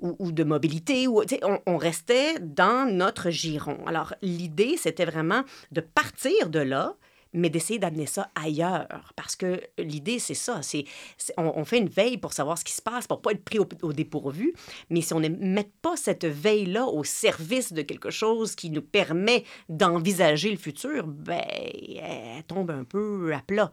[0.00, 1.06] ou, de mobilité.
[1.08, 3.78] On restait dans notre giron.
[3.86, 6.96] Alors, l'idée, c'était vraiment de partir de là,
[7.36, 9.12] mais d'essayer d'amener ça ailleurs.
[9.14, 10.62] Parce que l'idée, c'est ça.
[10.62, 10.84] C'est,
[11.36, 13.92] on, fait une veille pour savoir ce qui se passe, pour pas être pris au,
[13.92, 14.54] dépourvu.
[14.90, 18.82] Mais si on ne met pas cette veille-là au service de quelque chose qui nous
[18.82, 23.70] permet d'envisager le futur, ben, elle tombe un peu à plat.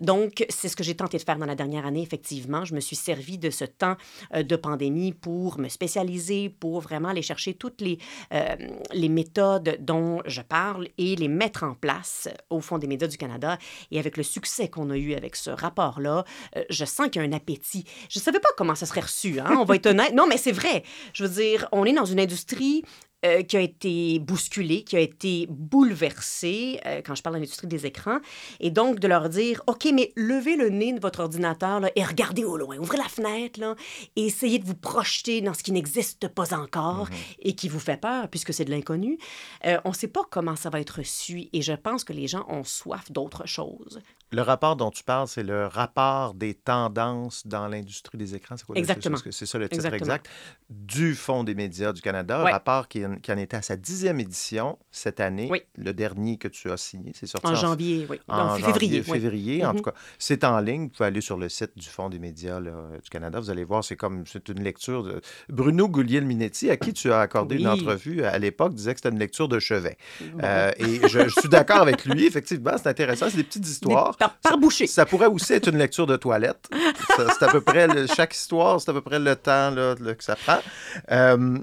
[0.00, 2.64] Donc, c'est ce que j'ai tenté de faire dans la dernière année, effectivement.
[2.64, 3.96] Je me suis servi de ce temps
[4.34, 7.98] euh, de pandémie pour me spécialiser, pour vraiment aller chercher toutes les,
[8.32, 8.56] euh,
[8.92, 13.16] les méthodes dont je parle et les mettre en place au Fonds des médias du
[13.16, 13.58] Canada.
[13.90, 16.24] Et avec le succès qu'on a eu avec ce rapport-là,
[16.56, 17.84] euh, je sens qu'il y a un appétit.
[18.08, 20.14] Je ne savais pas comment ça serait reçu, hein, on va être honnête.
[20.14, 20.82] Non, mais c'est vrai.
[21.12, 22.84] Je veux dire, on est dans une industrie
[23.24, 27.66] euh, qui a été bousculé, qui a été bouleversé euh, quand je parle de l'industrie
[27.66, 28.18] des écrans.
[28.60, 32.02] Et donc, de leur dire, OK, mais levez le nez de votre ordinateur là, et
[32.02, 33.74] regardez au loin, ouvrez la fenêtre là,
[34.16, 37.08] et essayez de vous projeter dans ce qui n'existe pas encore
[37.40, 39.18] et qui vous fait peur, puisque c'est de l'inconnu.
[39.66, 42.26] Euh, on ne sait pas comment ça va être reçu et je pense que les
[42.26, 44.00] gens ont soif d'autre chose.
[44.32, 48.56] Le rapport dont tu parles, c'est le rapport des tendances dans l'industrie des écrans.
[48.56, 49.16] C'est quoi Exactement.
[49.30, 49.98] c'est- ça le titre Exactement.
[49.98, 50.28] exact.
[50.70, 52.44] Du Fonds des médias du Canada.
[52.44, 52.52] Ouais.
[52.52, 55.48] Rapport qui, en- qui en était à sa dixième édition cette année.
[55.50, 55.62] Oui.
[55.76, 58.20] Le dernier que tu as signé, c'est sorti En janvier, oui.
[58.28, 59.04] En Non, janvier, février.
[59.08, 59.20] oui.
[59.20, 59.76] février, en Mhm.
[59.78, 59.94] tout cas.
[60.18, 60.84] C'est en ligne.
[60.84, 62.70] Vous pouvez aller sur le site du Fonds des médias là,
[63.02, 63.40] du Canada.
[63.40, 67.20] Vous allez voir, c'est comme c'est une lecture de Bruno Gouliel-Minetti, à qui tu as
[67.20, 69.96] accordé une entrevue à l'époque, disait que c'était une lecture de chevet.
[70.42, 73.28] Euh, et je, je suis d'accord avec lui, effectivement, c'est intéressant.
[73.28, 74.16] C'est des petites histoires.
[74.20, 74.86] Par, par bouchée.
[74.86, 76.68] Ça pourrait aussi être une lecture de toilette.
[77.16, 80.22] C'est à peu près le- chaque histoire, c'est à peu près le temps là, que
[80.22, 80.58] ça prend.
[81.10, 81.58] Euh,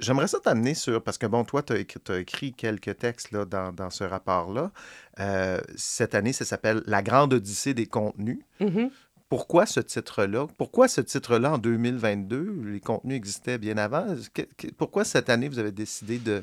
[0.00, 3.72] J'aimerais ça t'amener sur, parce que bon, toi, tu as écrit, quelques textes là, dans,
[3.72, 4.72] dans ce rapport-là.
[5.20, 8.40] Euh, cette année, ça s'appelle La Grande Odyssée des contenus.
[8.60, 8.90] Mhm.
[9.28, 10.46] Pourquoi ce titre-là?
[10.58, 12.62] Pourquoi ce titre-là en 2022?
[12.66, 14.04] Les contenus existaient bien avant.
[14.34, 16.42] Que- que- pourquoi cette année, vous avez décidé de,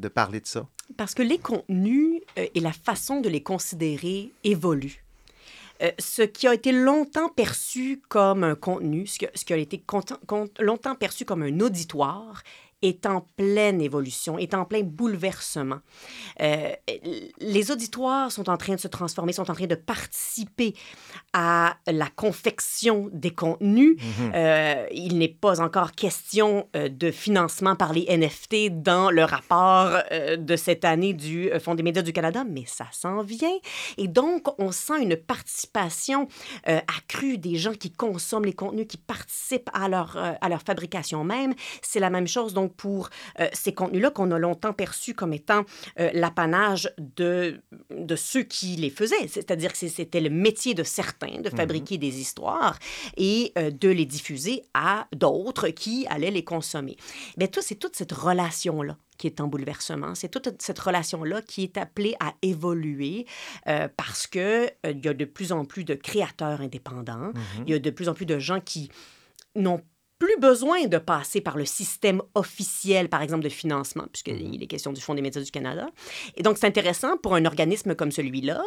[0.00, 0.66] de parler de ça?
[0.96, 5.04] Parce que les contenus euh, et la façon de les considérer évoluent.
[5.82, 9.52] Euh, ce qui a été longtemps perçu comme un contenu, ce qui a, ce qui
[9.52, 9.82] a été
[10.58, 12.42] longtemps perçu comme un auditoire,
[12.82, 15.80] est en pleine évolution, est en plein bouleversement.
[16.40, 16.72] Euh,
[17.40, 20.74] les auditoires sont en train de se transformer, sont en train de participer
[21.32, 23.96] à la confection des contenus.
[24.34, 29.98] Euh, il n'est pas encore question euh, de financement par les NFT dans le rapport
[30.38, 33.48] de cette année du Fonds des médias du Canada, mais ça s'en vient.
[33.98, 36.28] Et donc, on sent une participation
[36.68, 41.24] euh, accrue des gens qui consomment les contenus, qui participent à leur, à leur fabrication
[41.24, 41.54] même.
[41.82, 45.64] C'est la même chose donc pour euh, ces contenus-là qu'on a longtemps perçus comme étant
[45.98, 47.60] euh, l'apanage de,
[47.90, 49.28] de ceux qui les faisaient.
[49.28, 52.78] C'est-à-dire que c'était le métier de certains de fabriquer des histoires
[53.16, 56.96] et euh, de les diffuser à d'autres qui allaient les consommer.
[57.36, 60.14] Mais tout, c'est toute cette relation-là qui est en bouleversement.
[60.14, 63.26] C'est toute cette relation-là qui est appelée à évoluer
[63.68, 67.32] euh, parce que euh, il y a de plus en plus de créateurs indépendants,
[67.66, 68.90] il y a de plus en plus de gens qui
[69.54, 69.82] n'ont
[70.20, 74.92] plus besoin de passer par le système officiel, par exemple, de financement, puisqu'il est question
[74.92, 75.88] du Fonds des médias du Canada.
[76.36, 78.62] Et donc, c'est intéressant pour un organisme comme celui-là,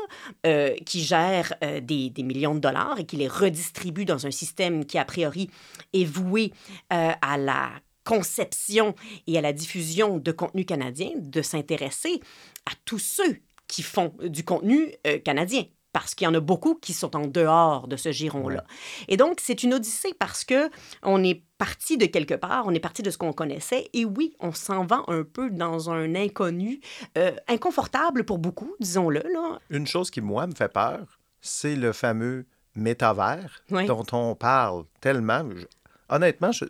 [0.47, 4.31] euh, qui gère euh, des, des millions de dollars et qui les redistribue dans un
[4.31, 5.49] système qui, a priori,
[5.93, 6.51] est voué
[6.91, 7.69] euh, à la
[8.03, 8.95] conception
[9.27, 12.19] et à la diffusion de contenu canadien, de s'intéresser
[12.65, 13.37] à tous ceux
[13.67, 14.91] qui font du contenu
[15.23, 15.63] canadien
[15.93, 18.65] parce qu'il y en a beaucoup qui sont en dehors de ce giron-là.
[19.07, 20.69] Et donc, c'est une odyssée parce que
[21.03, 24.35] on est parti de quelque part, on est parti de ce qu'on connaissait, et oui,
[24.41, 26.81] on s'en va un peu dans un inconnu,
[27.17, 29.21] euh, inconfortable pour beaucoup, disons-le.
[29.31, 29.59] Là.
[29.69, 35.47] Une chose qui, moi, me fait peur, c'est le fameux métavers dont on parle tellement.
[35.55, 35.65] Je-
[36.09, 36.65] honnêtement, je-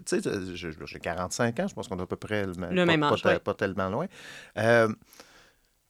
[0.86, 3.14] j'ai 45 ans, je pense qu'on a à peu près le, Le pas, même pas
[3.14, 3.40] âge, te- ouais.
[3.40, 4.06] pas tellement loin.
[4.58, 4.90] Euh,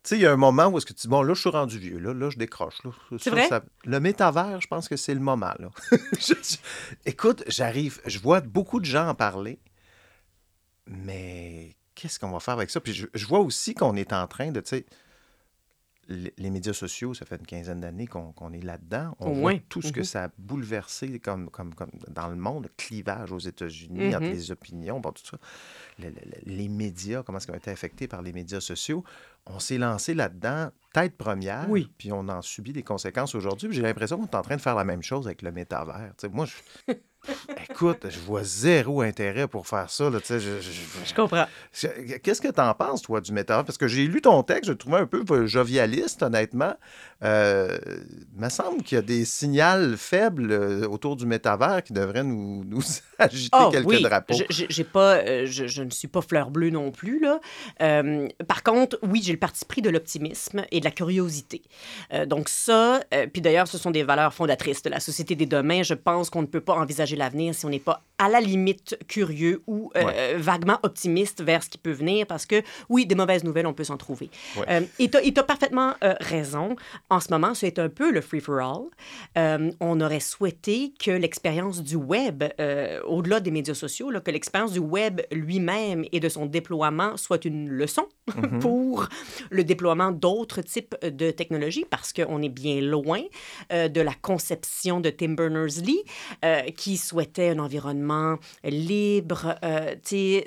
[0.10, 1.50] sais, il y a un moment où est-ce que tu dis, bon, là, je suis
[1.50, 2.84] rendu vieux, là, là je décroche.
[2.84, 2.92] Là.
[3.12, 3.48] C'est Ça, vrai?
[3.48, 5.70] ça- le métavers, je pense que c'est le moment, là.
[6.20, 6.58] Je- je-
[7.06, 9.60] écoute, j'arrive, je vois beaucoup de gens en parler,
[10.88, 12.80] mais qu'est-ce qu'on va faire avec ça?
[12.82, 14.86] Puis je, je vois aussi qu'on est en train de, tu sais,
[16.38, 19.16] les médias sociaux, ça fait une quinzaine d'années qu'on est là-dedans.
[19.20, 20.06] On voit tout ce que Mhm.
[20.06, 24.32] ça a bouleversé comme, comme, comme dans le monde, le clivage aux États-Unis, entre Mhm.
[24.32, 25.38] les opinions, bon, tout ça.
[26.00, 29.04] Le- le- le- les médias, comment est-ce qu'ils ont été affectés par les médias sociaux?
[29.46, 31.92] On s'est lancé là-dedans, tête première, Oui.
[31.98, 33.70] puis on en subit des conséquences aujourd'hui.
[33.72, 36.14] J'ai l'impression qu'on est en train de faire la même chose avec le métavers.
[36.32, 36.94] Moi, je...
[37.70, 40.10] écoute, je vois zéro intérêt pour faire ça.
[40.10, 40.60] Là, je- je-
[41.06, 41.46] Je comprends.
[42.24, 43.64] Qu'est-ce que tu en penses, toi, du métavers?
[43.66, 46.74] Parce que j'ai lu ton texte, je le trouvais un peu jovialiste, honnêtement.
[47.24, 47.78] Euh,
[48.36, 52.24] il me semble qu'il y a des signaux faibles euh, autour du métavers qui devraient
[52.24, 52.82] nous, nous
[53.20, 54.02] agiter Oh, quelques oui.
[54.02, 54.36] drapeaux.
[54.50, 57.20] Je, pas, euh, je, ne suis pas fleur bleue non plus.
[57.22, 57.40] Là.
[57.82, 61.62] Euh, par contre, oui, j'ai le parti pris de l'optimisme et de la curiosité.
[62.28, 63.02] Donc ça,
[63.32, 65.84] puis d'ailleurs, ce sont des valeurs fondatrices de la société des demain.
[65.84, 68.98] Je pense qu'on ne peut pas envisager l'avenir si on n'est pas à la limite
[69.08, 73.44] curieux ou euh, vaguement optimiste vers ce qui peut venir, parce que oui, des mauvaises
[73.44, 74.30] nouvelles, on peut s'en trouver.
[74.58, 74.66] Ouais.
[74.70, 76.76] Euh, et tu as parfaitement euh, raison.
[77.10, 78.84] En ce moment, c'est un peu le free-for-all.
[79.38, 82.44] Euh, on aurait souhaité que l'expérience du web,
[83.06, 87.46] au-delà des médias sociaux, là, que l'expérience du web lui-même et de son déploiement soit
[87.46, 88.08] une leçon
[88.62, 89.08] pour
[89.50, 93.22] le déploiement d'autres types de technologies parce qu'on est bien loin
[93.70, 96.04] de la conception de Tim Berners-Lee
[96.76, 99.96] qui souhaitait un environnement libre, euh,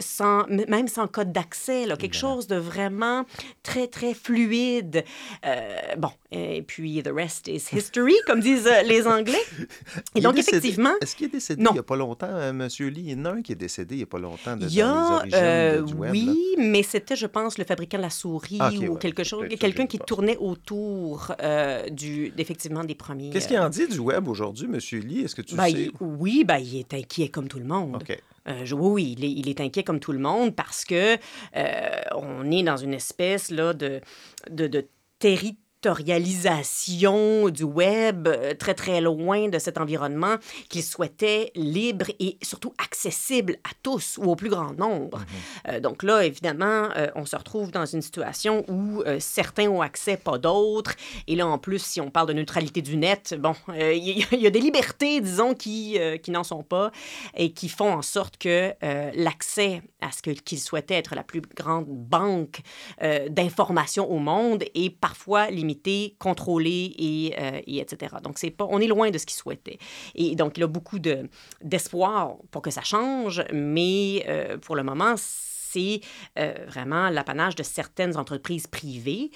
[0.01, 3.25] sans, m- même sans code d'accès, quelque chose de vraiment
[3.63, 5.05] très, très fluide.
[5.45, 9.39] Euh, bon, et puis the rest is history, comme disent euh, les Anglais.
[10.15, 11.71] Et donc, décédé- effectivement, Est-ce qu'il est décédé Non.
[11.71, 13.03] il n'y a pas longtemps, Monsieur Lee?
[13.07, 14.57] Il y en a un qui est décédé il n'y a pas longtemps.
[14.57, 16.27] De, Il y dans les a, euh, du web, oui,
[16.57, 16.63] là.
[16.65, 18.99] mais c'était, je pense, le fabricant de la souris Ah, ou ouais.
[18.99, 21.33] quelque chose, quelqu'un qui tournait autour
[21.91, 23.31] du, effectivement, des premiers.
[23.31, 25.21] Qu'est-ce qu'il en dit du web aujourd'hui, Monsieur Lee?
[25.25, 25.91] Est-ce que tu Ben, sais?
[26.01, 27.97] oui, ben, il est inquiet comme tout le monde.
[27.97, 28.19] OK.
[28.49, 31.17] Euh, oui, il est, il est inquiet comme tout le monde parce que
[31.57, 34.01] euh, on est dans une espèce là, de,
[34.51, 34.87] de, de
[35.81, 40.37] territorialisation du web euh, très, très loin de cet environnement
[40.69, 45.25] qu'il souhaitait libre et surtout accessible à tous ou au plus grand nombre.
[45.69, 49.81] Euh, donc là, évidemment, euh, on se retrouve dans une situation où euh, certains ont
[49.81, 50.95] accès, pas d'autres.
[51.27, 54.51] Et là, en plus, si on parle de neutralité du net, bon, il y, a
[54.51, 56.91] des libertés, disons, qui, qui n'en sont pas
[57.37, 58.73] et qui font en sorte que
[59.15, 62.61] l'accès à ce que- qu'il souhaitait être la plus grande banque
[63.29, 65.66] d'informations au monde est parfois limité,
[66.19, 68.17] contrôlé et, euh, et etc.
[68.23, 69.79] Donc, c'est pas, on est loin de ce qu'il souhaitait.
[70.15, 71.29] Et donc, il a beaucoup de,
[71.63, 76.01] d'espoir pour que ça change, mais euh, pour le moment, c'est
[76.39, 79.31] euh, vraiment l'apanage de certaines entreprises privées.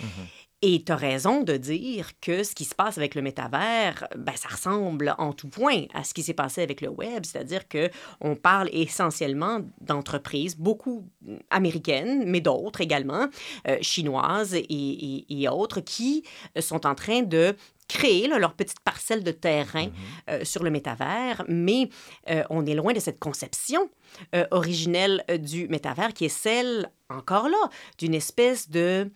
[0.62, 4.34] Et tu as raison de dire que ce qui se passe avec le métavers, ben,
[4.36, 7.88] ça ressemble en tout point à ce qui s'est passé avec le web, c'est-à-dire que
[8.20, 11.08] on parle essentiellement d'entreprises, beaucoup
[11.48, 13.26] américaines, mais d'autres également,
[13.68, 16.24] euh, chinoises et, et- et autres, qui
[16.58, 17.56] sont en train de
[17.88, 19.88] créer là, leur petite parcelle de terrain
[20.28, 21.88] euh, sur le métavers, mais
[22.28, 23.88] euh, on est loin de cette conception
[24.34, 29.10] euh, originelle du métavers qui est celle, encore là, d'une espèce de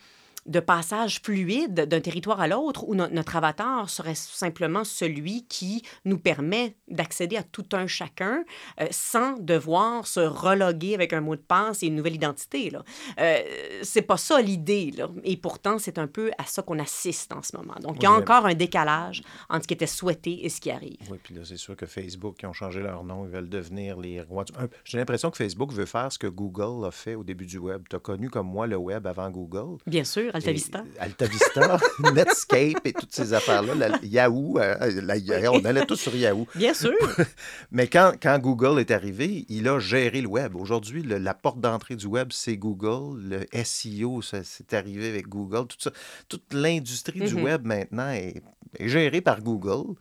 [0.46, 5.82] de passage fluide d'un territoire à l'autre où no- notre avatar serait simplement celui qui
[6.04, 8.44] nous permet d'accéder à tout un chacun
[8.80, 12.70] euh, sans devoir se reloguer avec un mot de passe et une nouvelle identité.
[12.70, 12.82] Là.
[13.20, 13.38] Euh,
[13.82, 14.90] c'est pas ça l'idée.
[14.96, 15.08] Là.
[15.24, 17.74] Et pourtant, c'est un peu à ça qu'on assiste en ce moment.
[17.80, 20.60] Donc, il y a Oui, encore un décalage entre ce qui était souhaité et ce
[20.60, 20.98] qui arrive.
[21.10, 23.98] Oui, puis là, c'est sûr que Facebook, qui ont changé leur nom, ils veulent devenir
[23.98, 24.52] les rois du...
[24.84, 27.82] J'ai l'impression que Facebook veut faire ce que Google a fait au début du web.
[27.88, 29.78] Tu as connu comme moi le web avant Google.
[29.86, 30.84] Bien sûr, Alta Vista?
[30.96, 31.78] Et- Alta Vista,
[32.12, 33.74] Netscape et toutes ces affaires-là.
[33.74, 36.46] la- Yahoo, euh, la- on allait tous sur Yahoo.
[36.54, 36.92] Bien sûr.
[37.70, 40.56] Mais quand, quand Google est arrivé, il a géré le web.
[40.56, 43.20] Aujourd'hui, la porte d'entrée du web, c'est Google.
[43.22, 45.66] Le SEO, ça, c'est arrivé avec Google.
[45.68, 45.90] Tout ça,
[46.28, 47.42] toute l'industrie du Mhm.
[47.44, 48.42] web maintenant est,
[48.78, 49.94] est gérée par Google.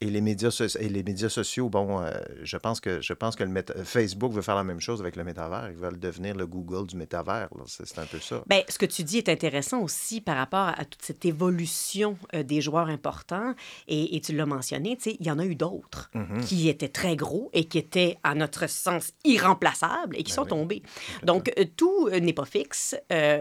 [0.00, 2.12] Et les médias, so- et les médias sociaux, bon, euh,
[2.44, 5.24] je pense que, je pense que le Facebook veut faire la même chose avec le
[5.24, 5.70] métavers.
[5.70, 7.48] Ils veulent devenir le Google du métavers.
[7.66, 8.44] C'est un peu ça.
[8.46, 12.44] Ben, ce que tu dis est intéressant aussi par rapport à toute cette évolution euh,
[12.44, 13.54] des joueurs importants.
[13.88, 16.44] Et, et tu l'as mentionné, tu sais, il y en a eu d'autres Mhm.
[16.44, 20.42] qui étaient très gros et qui étaient, à notre sens, irremplaçables et qui Ben sont
[20.42, 20.82] oui, tombés.
[21.24, 22.94] Donc, euh, tout n'est pas fixe.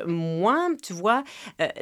[0.08, 1.24] Moi, tu vois,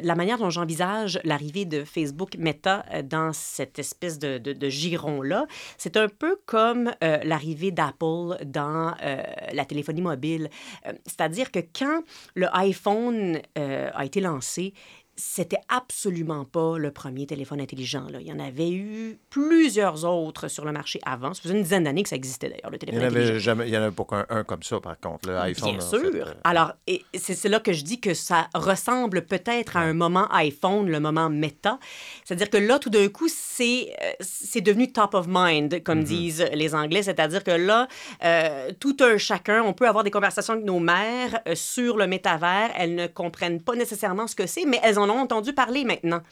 [0.02, 5.46] la manière dont j'envisage l'arrivée de Facebook Meta dans cette espèce de, de- de giron-là,
[5.78, 10.50] c'est un peu comme euh, l'arrivée d'Apple dans euh, la téléphonie mobile.
[10.86, 12.02] Euh, C'est-à-dire que quand
[12.34, 14.74] le iPhone a été lancé,
[15.16, 18.06] c'était absolument pas le premier téléphone intelligent.
[18.10, 18.18] Là.
[18.20, 21.32] Il y en avait eu plusieurs autres sur le marché avant.
[21.32, 23.30] Ça faisait une dizaine d'années que ça existait d'ailleurs, le Il téléphone intelligent.
[23.30, 25.28] avait jamais, il y en a pas qu'un un comme ça, par contre.
[25.30, 25.72] Le iPhone.
[25.78, 26.00] Bien sûr.
[26.12, 26.72] fait, euh, Alors,
[27.14, 31.30] c'est là que je dis que ça ressemble peut-être à un moment iPhone, le moment
[31.30, 31.78] méta.
[32.24, 36.04] C'est-à-dire que là, tout d'un coup, c'est euh, devenu top of mind, comme Mhm.
[36.04, 37.02] disent les Anglais.
[37.02, 37.88] C'est-à-dire que là,
[38.24, 42.70] euh, tout un chacun, on peut avoir des conversations avec nos mères sur le métavers.
[42.76, 46.22] Elles ne comprennent pas nécessairement ce que c'est, mais elles en ont entendu parler maintenant.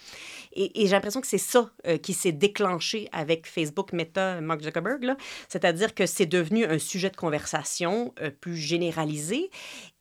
[0.55, 4.63] Et, et j'ai l'impression que c'est ça euh, qui s'est déclenché avec Facebook, Meta, Mark
[4.63, 5.15] Zuckerberg.
[5.49, 9.51] C'est-à-dire que c'est devenu un sujet de conversation euh, plus généralisé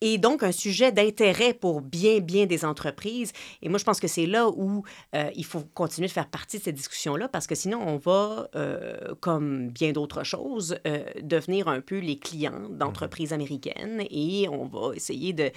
[0.01, 3.31] et donc un sujet d'intérêt pour bien, bien des entreprises.
[3.61, 4.83] Et moi, je pense que c'est là où
[5.15, 8.49] euh, il faut continuer de faire partie de cette discussion-là parce que sinon, on va,
[9.19, 10.77] comme bien d'autres choses,
[11.21, 15.51] devenir un peu les clients d'entreprises américaines et on va essayer de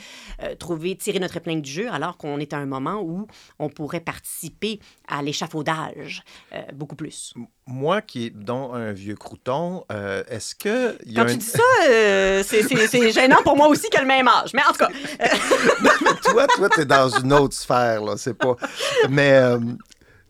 [0.59, 3.27] trouver, tirer notre épingle du jeu alors qu'on est à un moment où
[3.59, 6.23] on pourrait participer à l'échafaudage
[6.53, 7.33] euh, beaucoup plus.
[7.67, 10.97] Moi, qui est donc un vieux crouton, euh, est-ce que.
[11.09, 14.03] y a Quand un- tu dis ça, euh, c'est- gênant pour moi aussi qu'elle a
[14.03, 14.51] le même âge.
[14.55, 14.89] Mais en tout cas,
[16.25, 18.17] toi, toi, t'es dans une autre sphère, là.
[18.17, 18.57] C'est pas.
[19.09, 19.41] Mais.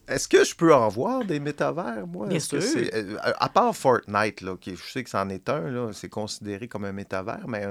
[0.08, 2.28] Est-ce que je peux en voir des métavers, moi?
[2.28, 2.88] Bien que sûr.
[2.94, 6.68] euh, à part Fortnite, là, qui, je sais que c'en est un, là, c'est considéré
[6.68, 7.66] comme un métavers, mais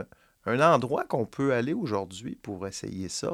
[0.45, 3.31] un endroit qu'on peut aller aujourd'hui pour essayer ça.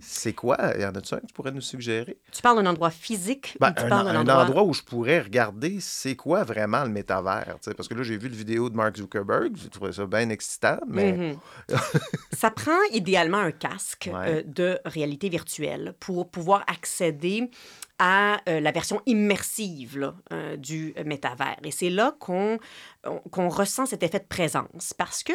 [0.00, 0.56] C'est quoi?
[0.78, 2.18] Y en a-tu un que tu pourrais nous suggérer?
[2.32, 4.62] Tu parles d'un endroit physique Ben, ou tu un, parles d'un un endroit...
[4.64, 7.56] où je pourrais regarder c'est quoi vraiment le métavers.
[7.62, 10.06] tu sais, Parce que là, j'ai vu le vidéo de Mark Zuckerberg, j'ai trouvé ça
[10.06, 11.38] bien excitant, mais Mhm.
[12.32, 14.28] Ça prend idéalement un casque Ouais.
[14.28, 17.50] euh, de réalité virtuelle pour pouvoir accéder
[17.98, 21.58] à euh, la version immersive là, euh, du métavers.
[21.64, 22.58] Et c'est là qu'on
[23.04, 24.94] on- qu'on ressent cet effet de présence.
[24.96, 25.34] Parce que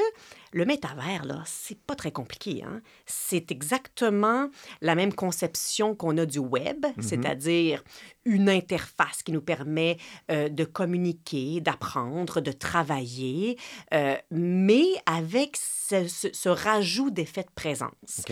[0.51, 2.63] le métavers, là, c'est pas très compliqué.
[2.65, 2.81] Hein?
[3.05, 4.34] C'est exactement
[4.81, 7.83] la même conception qu'on a du web, c'est-à-dire
[8.25, 9.97] une interface qui nous permet
[10.31, 13.57] euh, de communiquer, d'apprendre, de travailler,
[13.93, 18.23] euh, mais avec ce, ce- ce rajout d'effet de présence.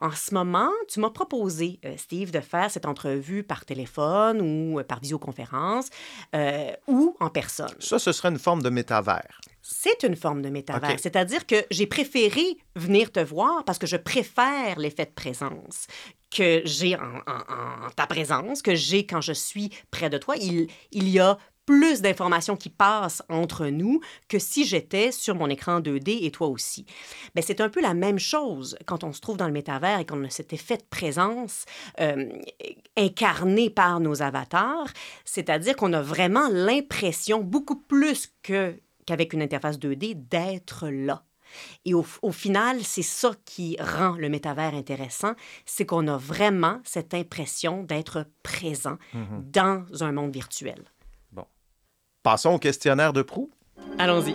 [0.00, 4.82] En ce moment, tu m'as proposé, euh, Steve, de faire cette entrevue par téléphone ou
[4.84, 5.88] par visioconférence
[6.88, 7.74] ou en personne.
[7.78, 9.40] ça, ce serait une forme de métavers.
[9.60, 10.98] C'est une forme de métavers.
[10.98, 15.86] C'est-à-dire que j'ai préféré venir te voir parce que je préfère l'effet de présence
[16.32, 20.34] que j'ai en, ta présence, que j'ai quand je suis près de toi.
[20.36, 25.80] Il, y a plus d'informations qui passent entre nous que si j'étais sur mon écran
[25.80, 26.86] 2D et toi aussi.
[27.34, 30.06] Ben, c'est un peu la même chose quand on se trouve dans le métavers et
[30.06, 31.64] qu'on a cet effet de présence
[32.00, 32.28] euh,
[32.96, 34.88] incarné par nos avatars,
[35.24, 38.74] c'est-à-dire qu'on a vraiment l'impression, beaucoup plus que
[39.06, 41.24] qu'avec une interface 2D, d'être là.
[41.84, 45.32] Et au, au final, c'est ça qui rend le métavers intéressant,
[45.66, 50.84] c'est qu'on a vraiment cette impression d'être présent dans un monde virtuel.
[52.22, 53.50] Passons au questionnaire de proue.
[53.98, 54.34] Allons-y.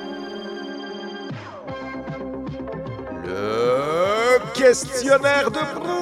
[3.23, 5.96] Le questionnaire de proue!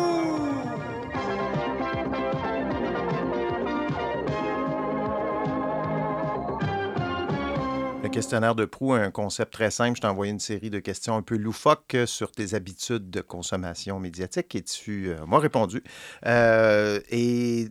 [8.16, 9.98] Questionnaire de proue un concept très simple.
[9.98, 14.00] Je t'ai envoyé une série de questions un peu loufoques sur tes habitudes de consommation
[14.00, 15.84] médiatique et tu euh, m'as répondu.
[16.26, 17.68] Euh, et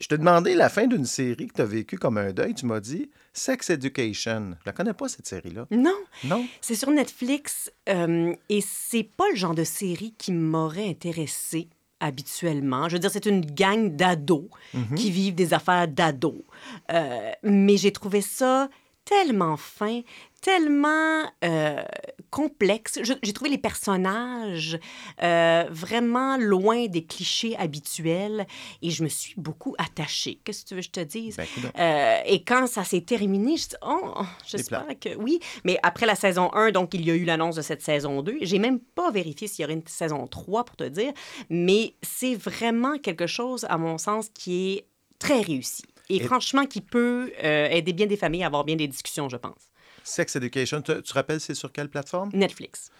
[0.00, 2.54] je te demandais la fin d'une série que tu as vécue comme un deuil.
[2.54, 4.56] Tu m'as dit Sex Education.
[4.60, 5.66] Je la connais pas, cette série-là.
[5.70, 5.94] Non,
[6.24, 6.44] Non?
[6.60, 11.68] c'est sur Netflix euh, et c'est pas le genre de série qui m'aurait intéressé
[12.00, 12.88] habituellement.
[12.88, 14.48] Je veux dire, c'est une gang d'ados
[14.96, 16.42] qui vivent des affaires d'ados.
[16.90, 18.68] Euh, mais j'ai trouvé ça
[19.04, 20.02] tellement fin,
[20.40, 21.82] tellement euh,
[22.30, 22.98] complexe.
[23.02, 24.78] J'ai trouvé les personnages
[25.22, 28.46] euh, vraiment loin des clichés habituels
[28.80, 30.40] et je me suis beaucoup attachée.
[30.44, 31.36] Qu'est-ce que tu veux que je te dise?
[31.36, 31.46] Ben.
[31.78, 35.40] Euh, et quand ça s'est terminé, je dis, oh, oh, j'espère que oui.
[35.64, 38.38] Mais après la saison 1, donc il y a eu l'annonce de cette saison 2.
[38.42, 41.12] J'ai même pas vérifié s'il y aurait une saison 3 pour te dire,
[41.50, 44.86] mais c'est vraiment quelque chose, à mon sens, qui est
[45.18, 45.84] très réussi.
[46.12, 49.28] Et, Et- franchement, qui peut euh, aider bien des familles à avoir bien des discussions,
[49.28, 49.70] je pense.
[50.04, 52.30] Sex Education, tu, tu te rappelles c'est sur quelle plateforme?
[52.34, 52.90] Netflix.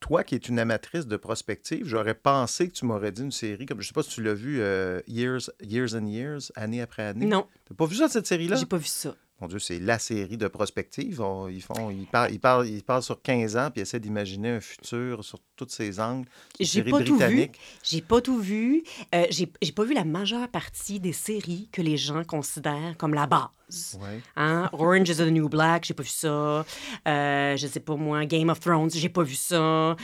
[0.00, 3.66] Toi qui es une amatrice de prospective, j'aurais pensé que tu m'aurais dit une série
[3.66, 7.04] comme, je sais pas si tu l'as vu, euh, Years, Years and Years, année après
[7.04, 7.26] année.
[7.26, 8.56] Non, T'as pas vu ça, cette série-là?
[8.56, 9.14] j'ai pas vu ça.
[9.42, 11.20] Mon Dieu, c'est la série de prospective.
[11.20, 14.50] On- ils, font, ils, parlent, ils, parlent, ils parlent sur 15 ans, puis essaient d'imaginer
[14.50, 16.28] un futur sur tous ces angles.
[16.60, 17.18] J'ai pas tout vu.
[17.18, 17.58] britannique.
[17.82, 18.84] J'ai pas tout vu.
[19.12, 23.14] Euh, j'ai j'ai pas vu la majeure partie des séries que les gens considèrent comme
[23.14, 23.48] la base.
[24.00, 24.20] Ouais.
[24.36, 24.68] Hein?
[24.72, 26.64] Orange is the New Black, j'ai pas vu ça.
[27.08, 29.56] Euh, je sais pas moi, Game of Thrones, j'ai pas vu ça.
[29.56, 29.96] Euh,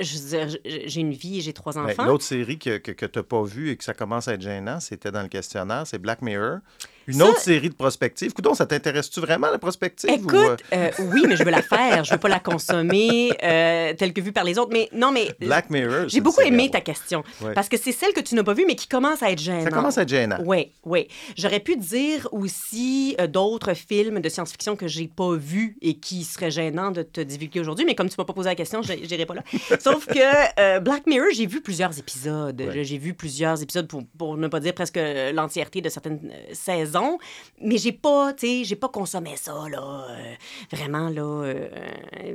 [0.00, 2.04] je veux dire, j- j'ai une vie et j'ai trois Ben, enfants.
[2.04, 4.42] L'autre série que, que, que tu n'as pas vue et que ça commence à être
[4.42, 6.58] gênant, c'était dans le questionnaire, c'est Black Mirror.
[7.06, 8.32] Une Ça- autre série de prospective.
[8.32, 10.08] Coudon, ça t'intéresse-tu vraiment, la prospective?
[10.08, 12.02] ou, euh, Écoute, euh, oui, mais je veux la faire.
[12.02, 14.70] Je veux pas la consommer euh, telle que vue par les autres.
[14.72, 16.08] Mais non, mais Black Mirror.
[16.08, 17.22] j'ai beaucoup aimé ta question.
[17.54, 19.64] Parce que c'est celle que tu n'as pas vue, mais qui commence à être gênante.
[19.64, 20.38] Ça commence à être gênant.
[20.46, 21.06] Oui, oui.
[21.36, 26.24] J'aurais pu dire aussi euh, d'autres films de science-fiction que j'ai pas vus et qui
[26.24, 28.92] seraient gênants de te divulguer aujourd'hui, mais comme tu m'as pas posé la question, je
[28.92, 29.42] n'irai pas là.
[29.80, 32.60] Sauf que euh, Black Mirror, j'ai vu plusieurs épisodes.
[32.60, 32.84] Ouais.
[32.84, 34.98] J'ai vu plusieurs épisodes, pour, pour ne pas dire presque
[35.32, 37.18] l'entièreté de certaines euh, saisons,
[37.60, 40.34] mais j'ai pas, tu sais, j'ai pas consommé ça, là, euh,
[40.72, 41.68] vraiment, là, euh,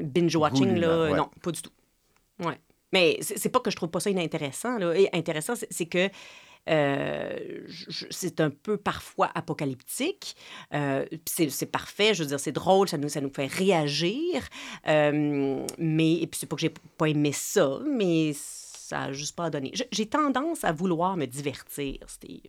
[0.03, 1.17] binge-watching, là, ouais.
[1.17, 1.71] non, pas du tout.
[2.39, 2.59] Ouais.
[2.91, 4.77] Mais c'est pas que je trouve pas ça inintéressant.
[4.77, 4.95] Là.
[4.95, 6.09] Et intéressant, c'est que
[6.69, 7.37] euh,
[8.09, 10.35] c'est un peu parfois apocalyptique.
[10.73, 14.47] Euh, c'est parfait, je veux dire, c'est drôle, ça nous, ça nous fait réagir.
[14.87, 18.33] Euh, mais, et puis c'est pas que j'ai pas aimé ça, mais
[18.89, 19.71] ça a juste pas donné.
[19.91, 22.41] J'ai tendance à vouloir me divertir, Steve.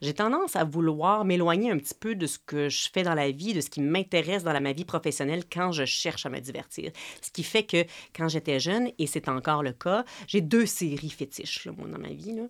[0.00, 3.30] J'ai tendance à vouloir m'éloigner un petit peu de ce que je fais dans la
[3.30, 6.38] vie, de ce qui m'intéresse dans la, ma vie professionnelle quand je cherche à me
[6.38, 6.92] divertir.
[7.22, 7.84] Ce qui fait que
[8.16, 11.98] quand j'étais jeune, et c'est encore le cas, j'ai deux séries fétiches, là, moi, dans
[11.98, 12.34] ma vie.
[12.36, 12.42] là.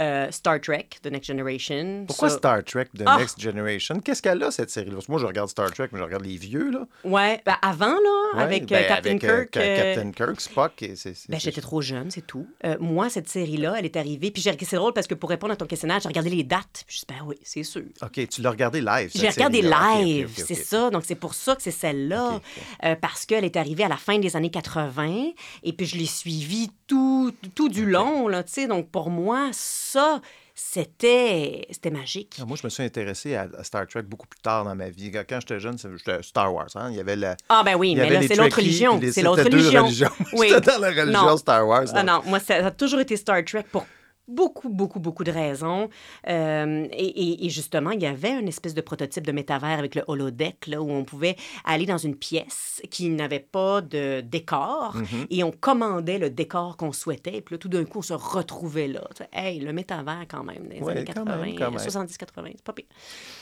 [0.00, 2.04] Euh, Star Trek, The Next Generation.
[2.06, 3.18] Pourquoi ça- Star Trek The Ah!
[3.18, 4.00] Next Generation?
[4.00, 4.98] Qu'est-ce qu'elle a, cette série-là?
[4.98, 6.86] Que Moi, je regarde Star Trek, mais je regarde les vieux, là.
[7.04, 9.48] Ouais, ben, avant, là, Ouais, avec euh, ben, Captain avec, euh, Kirk.
[9.54, 10.82] Ca- euh, Captain Kirk, Spock.
[10.82, 12.46] et c'est- c'est- Ben, j'étais trop jeune, c'est tout.
[12.64, 14.30] Euh, moi, cette série-là, elle est arrivée.
[14.30, 16.84] Puis j'ai- c'est drôle parce que pour répondre à ton questionnaire, j'ai regardé les dates.
[16.86, 17.82] Puis je dis, ben oui, c'est sûr.
[18.02, 20.90] OK, tu l'as regardé live, J'ai regardé live, c'est ça.
[20.90, 22.40] Donc, c'est pour ça que c'est celle-là.
[22.84, 25.32] Euh, parce qu'elle est arrivée à la fin des années 80.
[25.62, 28.66] Et puis, je l'ai suivie tout, tout du long, là, tu sais.
[28.66, 30.20] Donc, pour moi, ça,
[30.60, 32.36] c'était c'était magique.
[32.40, 34.90] Ah, Moi, je me suis intéressé à, à Star Trek beaucoup plus tard dans ma
[34.90, 35.10] vie.
[35.12, 36.66] Quand j'étais jeune, j'étais Star Wars.
[36.74, 36.88] hein.
[36.90, 37.36] Il y avait la.
[37.48, 39.00] Ah, ben oui, mais là, c'est l'autre religion.
[39.12, 39.84] C'est l'autre c'était religion.
[39.84, 40.10] religions.
[40.34, 40.50] Oui.
[40.50, 41.36] Dans la religion Non.
[41.36, 41.86] Star Wars.
[41.94, 43.86] Ah non, moi, ça, ça a toujours été Star Trek pour
[44.28, 45.88] beaucoup, beaucoup, beaucoup de raisons.
[46.28, 50.66] Euh, et, justement, il y avait une espèce de prototype de métavers avec le holodeck,
[50.66, 55.26] là, où on pouvait aller dans une pièce qui n'avait pas de décor Mhm.
[55.30, 57.36] et on commandait le décor qu'on souhaitait.
[57.36, 59.02] Et puis là, tout d'un coup, on se retrouvait là.
[59.16, 61.70] Tu sais, Hey, le métavers quand même, dans les Ouais, années quand 80, même, quand
[61.70, 61.80] même.
[61.80, 62.84] 70-80, c'est pas pire.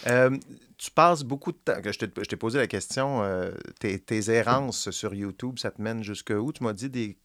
[0.07, 0.31] Euh,
[0.79, 1.81] tu passes beaucoup de temps.
[1.83, 5.71] que Je t'ai je t'ai posé la question, euh, tes, tes errances sur YouTube, ça
[5.71, 6.53] te mène jusqu'où?
[6.53, 7.17] Tu m'as dit des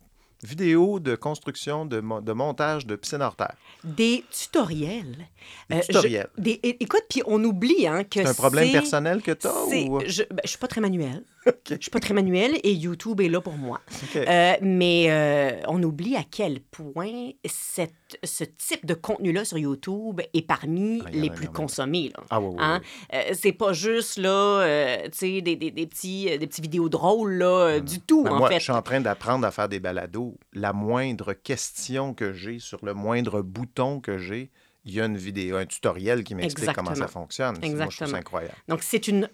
[0.44, 3.56] vidéos de construction, de, mo- de montage de piscine hors terre.
[3.84, 5.28] Des tutoriels.
[5.70, 6.30] Des Euh, je- tutoriels.
[6.38, 9.66] des- écoute, puis on oublie hein, que C'est un problème personnel que tu as?
[9.66, 10.00] Ou...
[10.08, 11.24] Je ne suis pas très manuel.
[11.70, 13.82] Je suis pas très manuel et YouTube est là pour moi.
[14.16, 20.22] Euh, mais euh, on oublie à quel point cette, ce type de contenu-là sur YouTube
[20.34, 22.12] est parmi Ah, les plus consommés.
[22.16, 22.24] Là.
[22.30, 22.82] Ah oui, oui, Hein?
[23.14, 24.30] Euh, c'est pas juste là,
[24.62, 28.32] euh, des, des, des petits, euh, des petits vidéos drôles là, euh, du tout, Ben,
[28.34, 28.60] en moi, fait.
[28.60, 30.38] je suis en train d'apprendre à faire des balados.
[30.54, 34.52] La moindre question que j'ai sur le moindre bouton que j'ai,
[34.84, 37.22] il y a une vidéo, un tutoriel qui m'explique comment ça Exactement.
[37.26, 37.56] fonctionne.
[37.60, 38.18] Moi, je trouve ça Exactement.
[38.18, 38.56] incroyable.
[38.68, 39.30] Donc, c'est une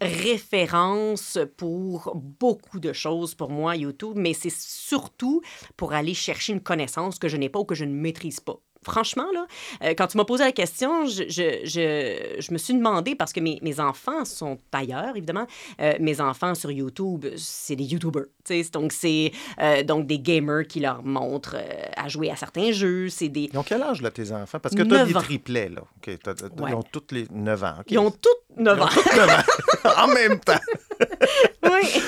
[0.52, 5.42] référence pour beaucoup de choses pour moi, YouTube, mais c'est surtout
[5.76, 8.60] pour aller chercher une connaissance que je n'ai pas ou que je ne maîtrise pas.
[8.92, 9.46] Franchement, là,
[9.84, 13.34] euh, quand tu m'as posé la question, je, je, je, je me suis demandé, parce
[13.34, 15.46] que mes, mes enfants sont ailleurs, évidemment,
[15.82, 18.26] euh, mes enfants sur YouTube, c'est des YouTubers.
[18.72, 19.32] Donc, c'est
[19.62, 21.58] euh, donc des gamers qui leur montrent
[21.98, 23.10] à jouer à certains jeux.
[23.10, 23.50] C'est des...
[23.52, 24.60] Ils ont quel âge, là, tes enfants?
[24.60, 25.22] Parce que tu as des ans.
[25.22, 25.82] triplets, là.
[25.82, 26.72] OK, t'as- t'as- Ouais.
[26.72, 27.74] Ils ont tous les 9 ans.
[27.88, 28.88] Ils ont tous 9 ans.
[29.98, 30.54] en même temps.
[31.64, 32.02] oui.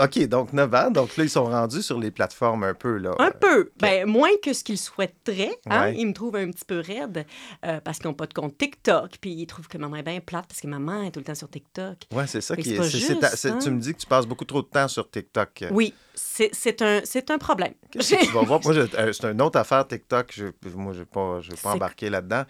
[0.00, 0.90] OK, donc 9 ans.
[0.90, 3.14] Donc là, ils sont rendus sur les plateformes un peu, là.
[3.18, 3.70] Un peu.
[3.80, 5.58] Ben, moins que ce qu'ils souhaiteraient.
[5.70, 5.82] Hein?
[5.82, 5.94] Ouais.
[6.02, 7.24] Ils me trouvent un petit peu raide
[7.64, 9.18] euh, parce qu'ils n'ont pas de compte TikTok.
[9.20, 11.34] Puis ils trouvent que maman est bien plate parce que maman est tout le temps
[11.34, 11.96] sur TikTok.
[12.12, 12.76] Ouais, c'est ça qui est.
[12.76, 13.58] pas ta- juste, c'est- hein?
[13.62, 15.64] Tu me dis que tu passes beaucoup trop de temps sur TikTok.
[15.70, 17.00] Oui, c'est un,
[17.30, 17.74] un problème.
[17.92, 18.60] Que tu vas voir?
[18.64, 20.32] Moi, euh, c'est une autre affaire TikTok.
[20.34, 22.42] Je, moi, je pas, je vais pas C'est- embarquer là-dedans.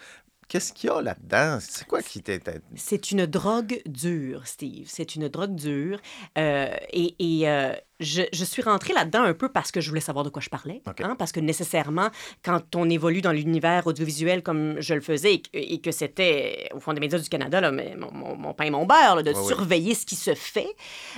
[0.49, 1.59] Qu'est-ce qu'il y a là-dedans?
[1.63, 2.43] C'est quoi qui t'est.
[2.75, 4.87] C'est une drogue dure, Steve.
[4.87, 5.99] C'est une drogue dure.
[6.37, 7.73] Euh, et et, euh,
[8.03, 10.49] je, je suis rentrée là-dedans un peu parce que je voulais savoir de quoi je
[10.51, 10.83] parlais.
[11.03, 12.11] Hein, parce que nécessairement,
[12.45, 16.69] quand on évolue dans l'univers audiovisuel comme je le faisais et que, et que c'était
[16.75, 19.17] au fond des médias du Canada, là, mais mon, mon, mon pain et mon beurre,
[19.17, 19.47] là, de Ouais, ouais.
[19.47, 20.75] surveiller ce qui se fait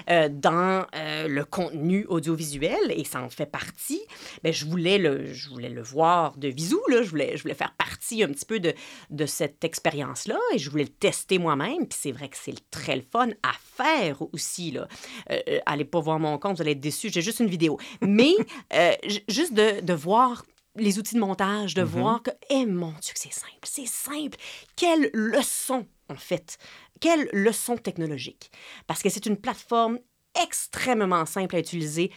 [0.09, 4.01] euh, dans euh, le contenu audiovisuel, et ça en fait partie,
[4.43, 6.77] ben, je, voulais le, je voulais le voir de visu.
[6.89, 8.73] Là, je, voulais, je voulais faire partie un petit peu de,
[9.11, 11.87] de cette expérience-là et je voulais le tester moi-même.
[11.89, 14.71] Puis c'est vrai que c'est très le fun à faire aussi.
[14.71, 14.87] Là.
[15.31, 17.11] Euh, allez pas voir mon compte, vous allez être déçus.
[17.11, 17.79] J'ai juste une vidéo.
[18.01, 18.33] Mais
[18.73, 18.93] euh,
[19.29, 20.45] juste de, de voir
[20.77, 24.37] les outils de montage, de voir que, eh mon Dieu, que c'est simple, c'est simple.
[24.77, 26.59] Quelle leçon, en fait.
[27.01, 28.51] Quelle leçon technologique.
[28.87, 29.99] Parce que c'est une plateforme
[30.43, 32.11] extrêmement simple à utiliser,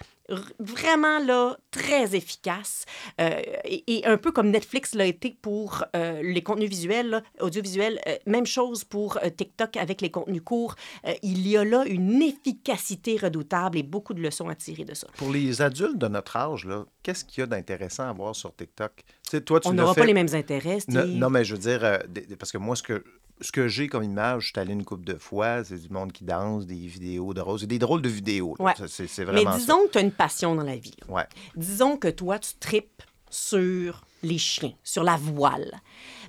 [0.60, 2.86] vraiment là, très efficace,
[3.22, 7.22] euh, et, et un peu comme Netflix l'a été pour euh, les contenus visuels, là,
[7.40, 10.76] audiovisuels, euh, même chose pour TikTok avec les contenus courts.
[11.24, 15.08] Il y a là une efficacité redoutable et beaucoup de leçons à tirer de ça.
[15.18, 18.56] Pour les adultes de notre âge, là, qu'est-ce qu'il y a d'intéressant à voir sur
[18.56, 18.92] TikTok?
[18.98, 21.60] Tu sais, toi, tu On n'aura fait- pas les mêmes intérêts, Non, mais je veux
[21.62, 22.00] dire,
[22.38, 23.04] parce que moi, ce que,
[23.42, 26.12] ce que j'ai comme image, je suis allé une couple de fois, c'est du monde
[26.12, 28.56] qui danse, des vidéos de rose, des drôles de vidéos.
[28.60, 28.74] Ouais.
[28.88, 30.96] C'est, Mais disons que tu as une passion dans la vie.
[31.08, 31.28] Ouais.
[31.56, 35.72] Disons que toi, tu tripes sur les chiens, sur la voile.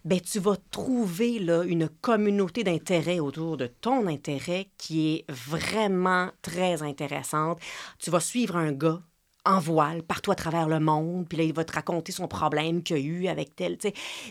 [0.05, 6.31] Ben, tu vas trouver là, une communauté d'intérêt autour de ton intérêt qui est vraiment
[6.43, 7.59] très intéressante.
[7.99, 9.03] Tu vas suivre un gars
[9.49, 12.83] en voile partout à travers le monde, puis là, il va te raconter son problème
[12.83, 13.79] qu'il a eu avec tel.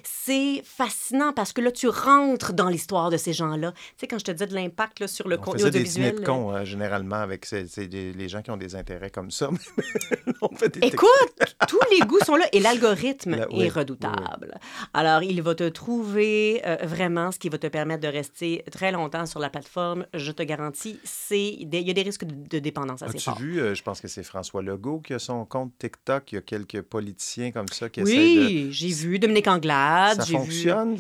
[0.04, 3.72] C'est fascinant parce que là, tu rentres dans l'histoire de ces gens-là.
[3.72, 5.84] Tu sais, quand je te dis de l'impact là, sur le On contenu faisait des
[5.84, 6.22] dîners audiovisuel.
[6.22, 9.32] de cons, euh, généralement, avec ces- ces- des- les gens qui ont des intérêts comme
[9.32, 9.50] ça.
[10.42, 11.10] on fait des Écoute,
[11.68, 14.60] tous les goûts sont là et l'algorithme Là, est oui, redoutable.
[14.94, 18.92] Alors, il va te trouver euh, vraiment ce qui va te permettre de rester très
[18.92, 20.06] longtemps sur la plateforme.
[20.14, 23.42] Je te garantis, c'est des- il y a des risques de, de dépendance assez As-tu
[23.42, 26.32] vu, euh, je pense que c'est François Legault qui a son compte TikTok.
[26.32, 28.46] Il y a quelques politiciens comme ça qui essaient de...
[28.46, 30.18] Oui, j'ai vu Dominique Anglade.
[30.18, 30.98] Ça vu- fonctionne?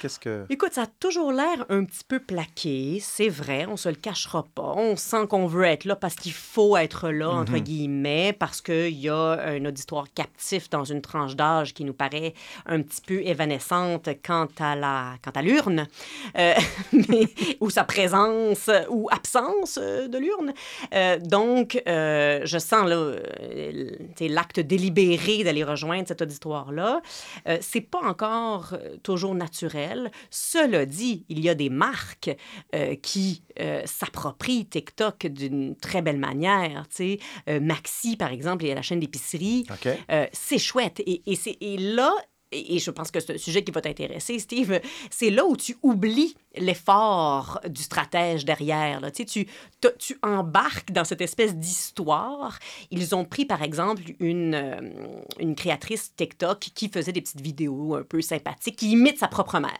[0.00, 0.46] Qu'est-ce que...
[0.48, 4.46] Écoute, ça a toujours l'air un petit peu plaqué, c'est vrai, on se le cachera
[4.54, 4.72] pas.
[4.76, 7.60] On sent qu'on veut être là parce qu'il faut être là, entre Mhm.
[7.60, 12.32] guillemets, parce qu'il y a un auditoire captif dans une tranche d'âge qui nous paraît
[12.66, 15.86] un petit peu évanescente quant à la quant à l'urne,
[16.38, 16.54] euh,
[16.92, 17.26] mais-
[17.60, 20.54] ou sa présence ou absence euh, de l'urne.
[20.94, 23.16] Euh, donc, euh, je sens là,
[24.20, 27.00] l'acte délibéré d'aller rejoindre cet auditoire-là.
[27.48, 30.10] Euh, c'est pas encore euh, toujours naturel.
[30.30, 32.30] Cela dit, il y a des marques
[32.74, 36.86] euh, qui euh, s'approprient TikTok d'une très belle manière.
[36.88, 37.18] Tu sais,
[37.48, 39.64] Euh, Maxi, par exemple, et la chaîne d'épicerie,
[40.10, 41.00] euh, c'est chouette.
[41.06, 42.12] Et, et là,
[42.52, 44.80] et je pense que c'est un sujet qui va t'intéresser, Steve,
[45.10, 49.00] c'est là où tu oublies l'effort du stratège derrière.
[49.00, 49.10] Là.
[49.10, 49.46] Tu, sais,
[49.98, 52.58] tu, embarques dans cette espèce d'histoire.
[52.90, 54.80] Ils ont pris, par exemple, une, euh,
[55.38, 59.60] une créatrice TikTok qui faisait des petites vidéos un peu sympathiques, qui imite sa propre
[59.60, 59.70] mère.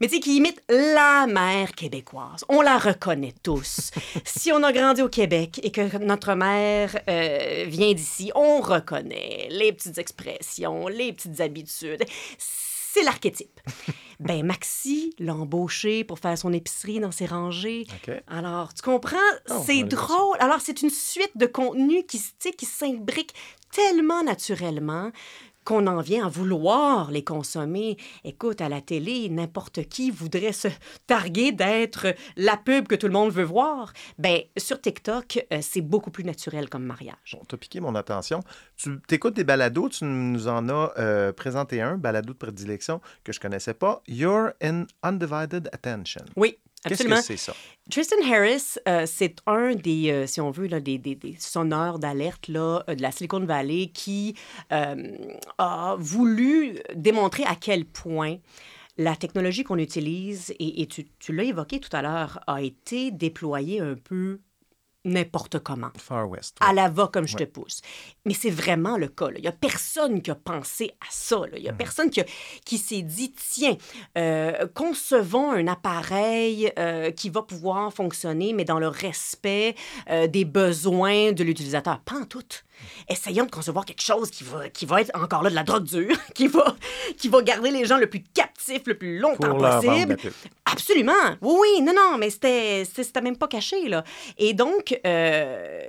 [0.00, 2.44] Mais tu sais, qui imite la mère québécoise.
[2.48, 3.92] On la reconnaît tous.
[4.24, 9.46] si on a grandi au Québec et que notre mère euh, vient d'ici, on reconnaît
[9.50, 11.91] les petites expressions, les petites habitudes.
[12.38, 13.60] C'est l'archétype.
[14.20, 17.86] ben, Maxi l'a embauché pour faire son épicerie dans ses rangées.
[18.26, 19.16] Alors, tu comprends?
[19.48, 20.36] Oh, on c'est drôle.
[20.40, 22.20] Alors, c'est une suite de contenus qui,
[22.52, 23.34] qui s'imbriquent
[23.72, 25.10] tellement naturellement
[25.64, 27.96] qu'on en vient à vouloir les consommer.
[28.24, 30.68] Écoute, à la télé, n'importe qui voudrait se
[31.06, 33.92] targuer d'être la pub que tout le monde veut voir.
[34.18, 37.16] Ben, sur TikTok, euh, c'est beaucoup plus naturel comme mariage.
[37.32, 38.40] Bon, t'as piqué mon attention.
[38.76, 43.32] Tu écoutes des balados, tu nous en as euh, présenté un, balado de prédilection, que
[43.32, 44.02] je connaissais pas.
[44.08, 46.24] You're in Undivided Attention.
[46.36, 46.58] Oui,
[46.88, 47.54] Qu'est-ce que c'est ça?
[47.90, 51.98] Tristan Harris, euh, c'est un des, euh, si on veut, là, des, des, des sonneurs
[51.98, 54.34] d'alerte là, euh, de la Silicon Valley qui
[54.72, 55.16] euh,
[55.58, 58.38] a voulu démontrer à quel point
[58.98, 63.10] la technologie qu'on utilise, et, et tu, tu l'as évoqué tout à l'heure, a été
[63.10, 64.40] déployée un peu
[65.04, 65.90] n'importe comment.
[65.98, 66.56] Far West.
[66.60, 67.46] À la va comme je Ouais.
[67.46, 67.80] te pousse.
[68.24, 69.26] Mais c'est vraiment le cas.
[69.30, 69.38] là.
[69.38, 71.38] Il n'y a personne qui a pensé à ça.
[71.40, 71.56] là.
[71.56, 72.26] Il n'y a personne qui, a-
[72.64, 73.76] qui s'est dit, tiens,
[74.16, 79.74] euh, concevons un appareil euh, qui va pouvoir fonctionner, mais dans le respect
[80.10, 82.00] euh, des besoins de l'utilisateur.
[82.00, 82.40] Pas en tout.
[83.08, 85.84] Essayons de concevoir quelque chose qui va, qui va être encore là de la drogue
[85.84, 86.76] dure, qui va,
[87.16, 90.16] qui va garder les gens le plus captifs le plus longtemps Pour possible.
[90.64, 91.12] Absolument.
[91.40, 92.84] Oui, oui, non, non, mais c'était
[93.22, 94.04] même pas caché, là.
[94.38, 95.86] Et donc, euh,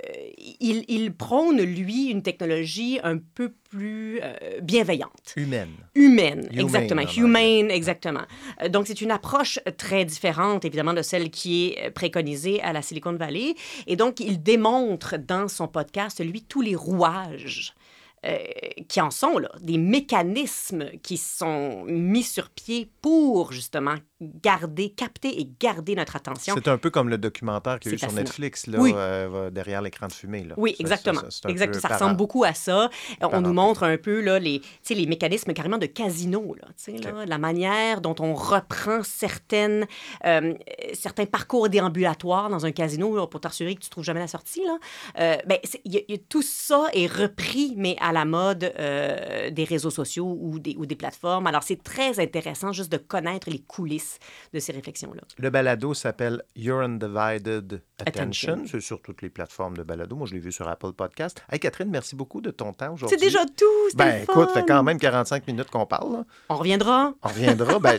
[0.60, 5.34] il, il prône, lui, une technologie un peu plus euh, bienveillante.
[5.36, 5.74] Humaine.
[5.96, 7.02] Humaine, exactement.
[7.18, 8.22] Humane, exactement.
[8.62, 12.72] Euh, Donc, c'est une approche très différente, évidemment, de celle qui est euh, préconisée à
[12.72, 13.56] la Silicon Valley.
[13.88, 17.74] Et donc, il démontre dans son podcast, lui, tous les rouages
[18.26, 18.38] euh,
[18.88, 23.96] qui en sont, là, des mécanismes qui sont mis sur pied pour, justement,
[24.42, 26.56] garder, capter et garder notre attention.
[26.56, 28.12] C'est un peu comme le documentaire qu'il y a eu sur.
[28.14, 28.94] Netflix, là, Oui.
[28.96, 30.44] euh, derrière l'écran de fumée.
[30.44, 30.56] Là.
[30.58, 31.22] Oui, exactement.
[31.30, 32.90] Ça, ressemble beaucoup à ça.
[33.22, 36.68] Euh, On nous montre un peu là, les, les mécanismes carrément de casino, là,
[37.12, 39.88] là, la manière dont on reprend certaines,
[40.26, 40.54] euh,
[40.94, 44.64] certains parcours déambulatoires dans un casino pour t'assurer que tu trouves jamais la sortie.
[44.64, 44.78] Là.
[45.20, 48.12] Euh, ben, c'est- il y a- il y a- tout ça est repris, mais à
[48.12, 48.72] la mode
[49.52, 51.48] des réseaux sociaux ou des, ou des plateformes.
[51.48, 54.13] Alors, c'est très intéressant juste de connaître les coulisses
[54.54, 55.22] de ces réflexions-là.
[55.38, 58.54] Le balado s'appelle Your Undivided Attention.
[58.54, 58.66] Attention.
[58.68, 60.16] C'est sur toutes les plateformes de balado.
[60.16, 61.42] Moi, je l'ai vu sur Apple Podcast.
[61.52, 63.18] Hey, Catherine, merci beaucoup de ton temps aujourd'hui.
[63.20, 63.96] C'est déjà tout.
[63.96, 66.14] Ben, le écoute, fait quand même 45 minutes qu'on parle.
[66.14, 66.26] là.
[66.50, 67.14] On reviendra.
[67.22, 67.80] On reviendra.
[67.80, 67.98] ben,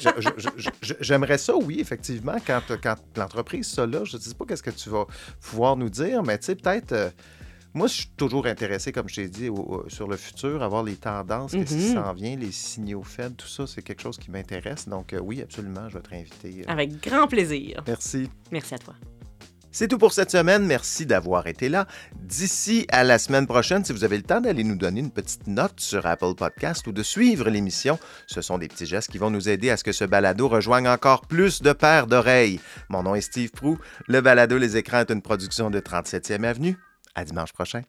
[1.01, 4.05] j'aimerais ça, oui, effectivement, quand, quand l'entreprise ça là.
[4.05, 5.07] Je ne sais pas qu'est-ce que tu vas
[5.41, 6.93] pouvoir nous dire, mais tu sais, peut-être.
[6.93, 7.11] euh,
[7.75, 10.83] moi, je suis toujours intéressé, comme je t'ai dit, au- sur le futur, à voir
[10.85, 11.95] les tendances, qu'est-ce qui Mhm.
[11.95, 14.89] s'en vient, les signaux faibles, tout ça, c'est quelque chose qui m'intéresse.
[14.89, 16.63] Donc, euh, oui, absolument, je vais te réinviter.
[16.67, 16.71] euh.
[16.73, 17.83] Avec grand plaisir.
[17.87, 18.31] Merci.
[18.53, 18.95] Merci à toi.
[19.77, 20.65] C'est tout pour cette semaine.
[20.67, 21.89] Merci d'avoir été là.
[22.15, 25.49] D'ici à la semaine prochaine, si vous avez le temps d'aller nous donner une petite
[25.49, 27.99] note sur Apple Podcast ou de suivre l'émission,
[28.29, 30.87] ce sont des petits gestes qui vont nous aider à ce que ce balado rejoigne
[30.87, 32.61] encore plus de paires d'oreilles.
[32.89, 33.77] Mon nom est Steve Prou.
[34.07, 36.77] Le balado Les écrans est une production de 37e Avenue.
[37.15, 37.83] À dimanche prochain.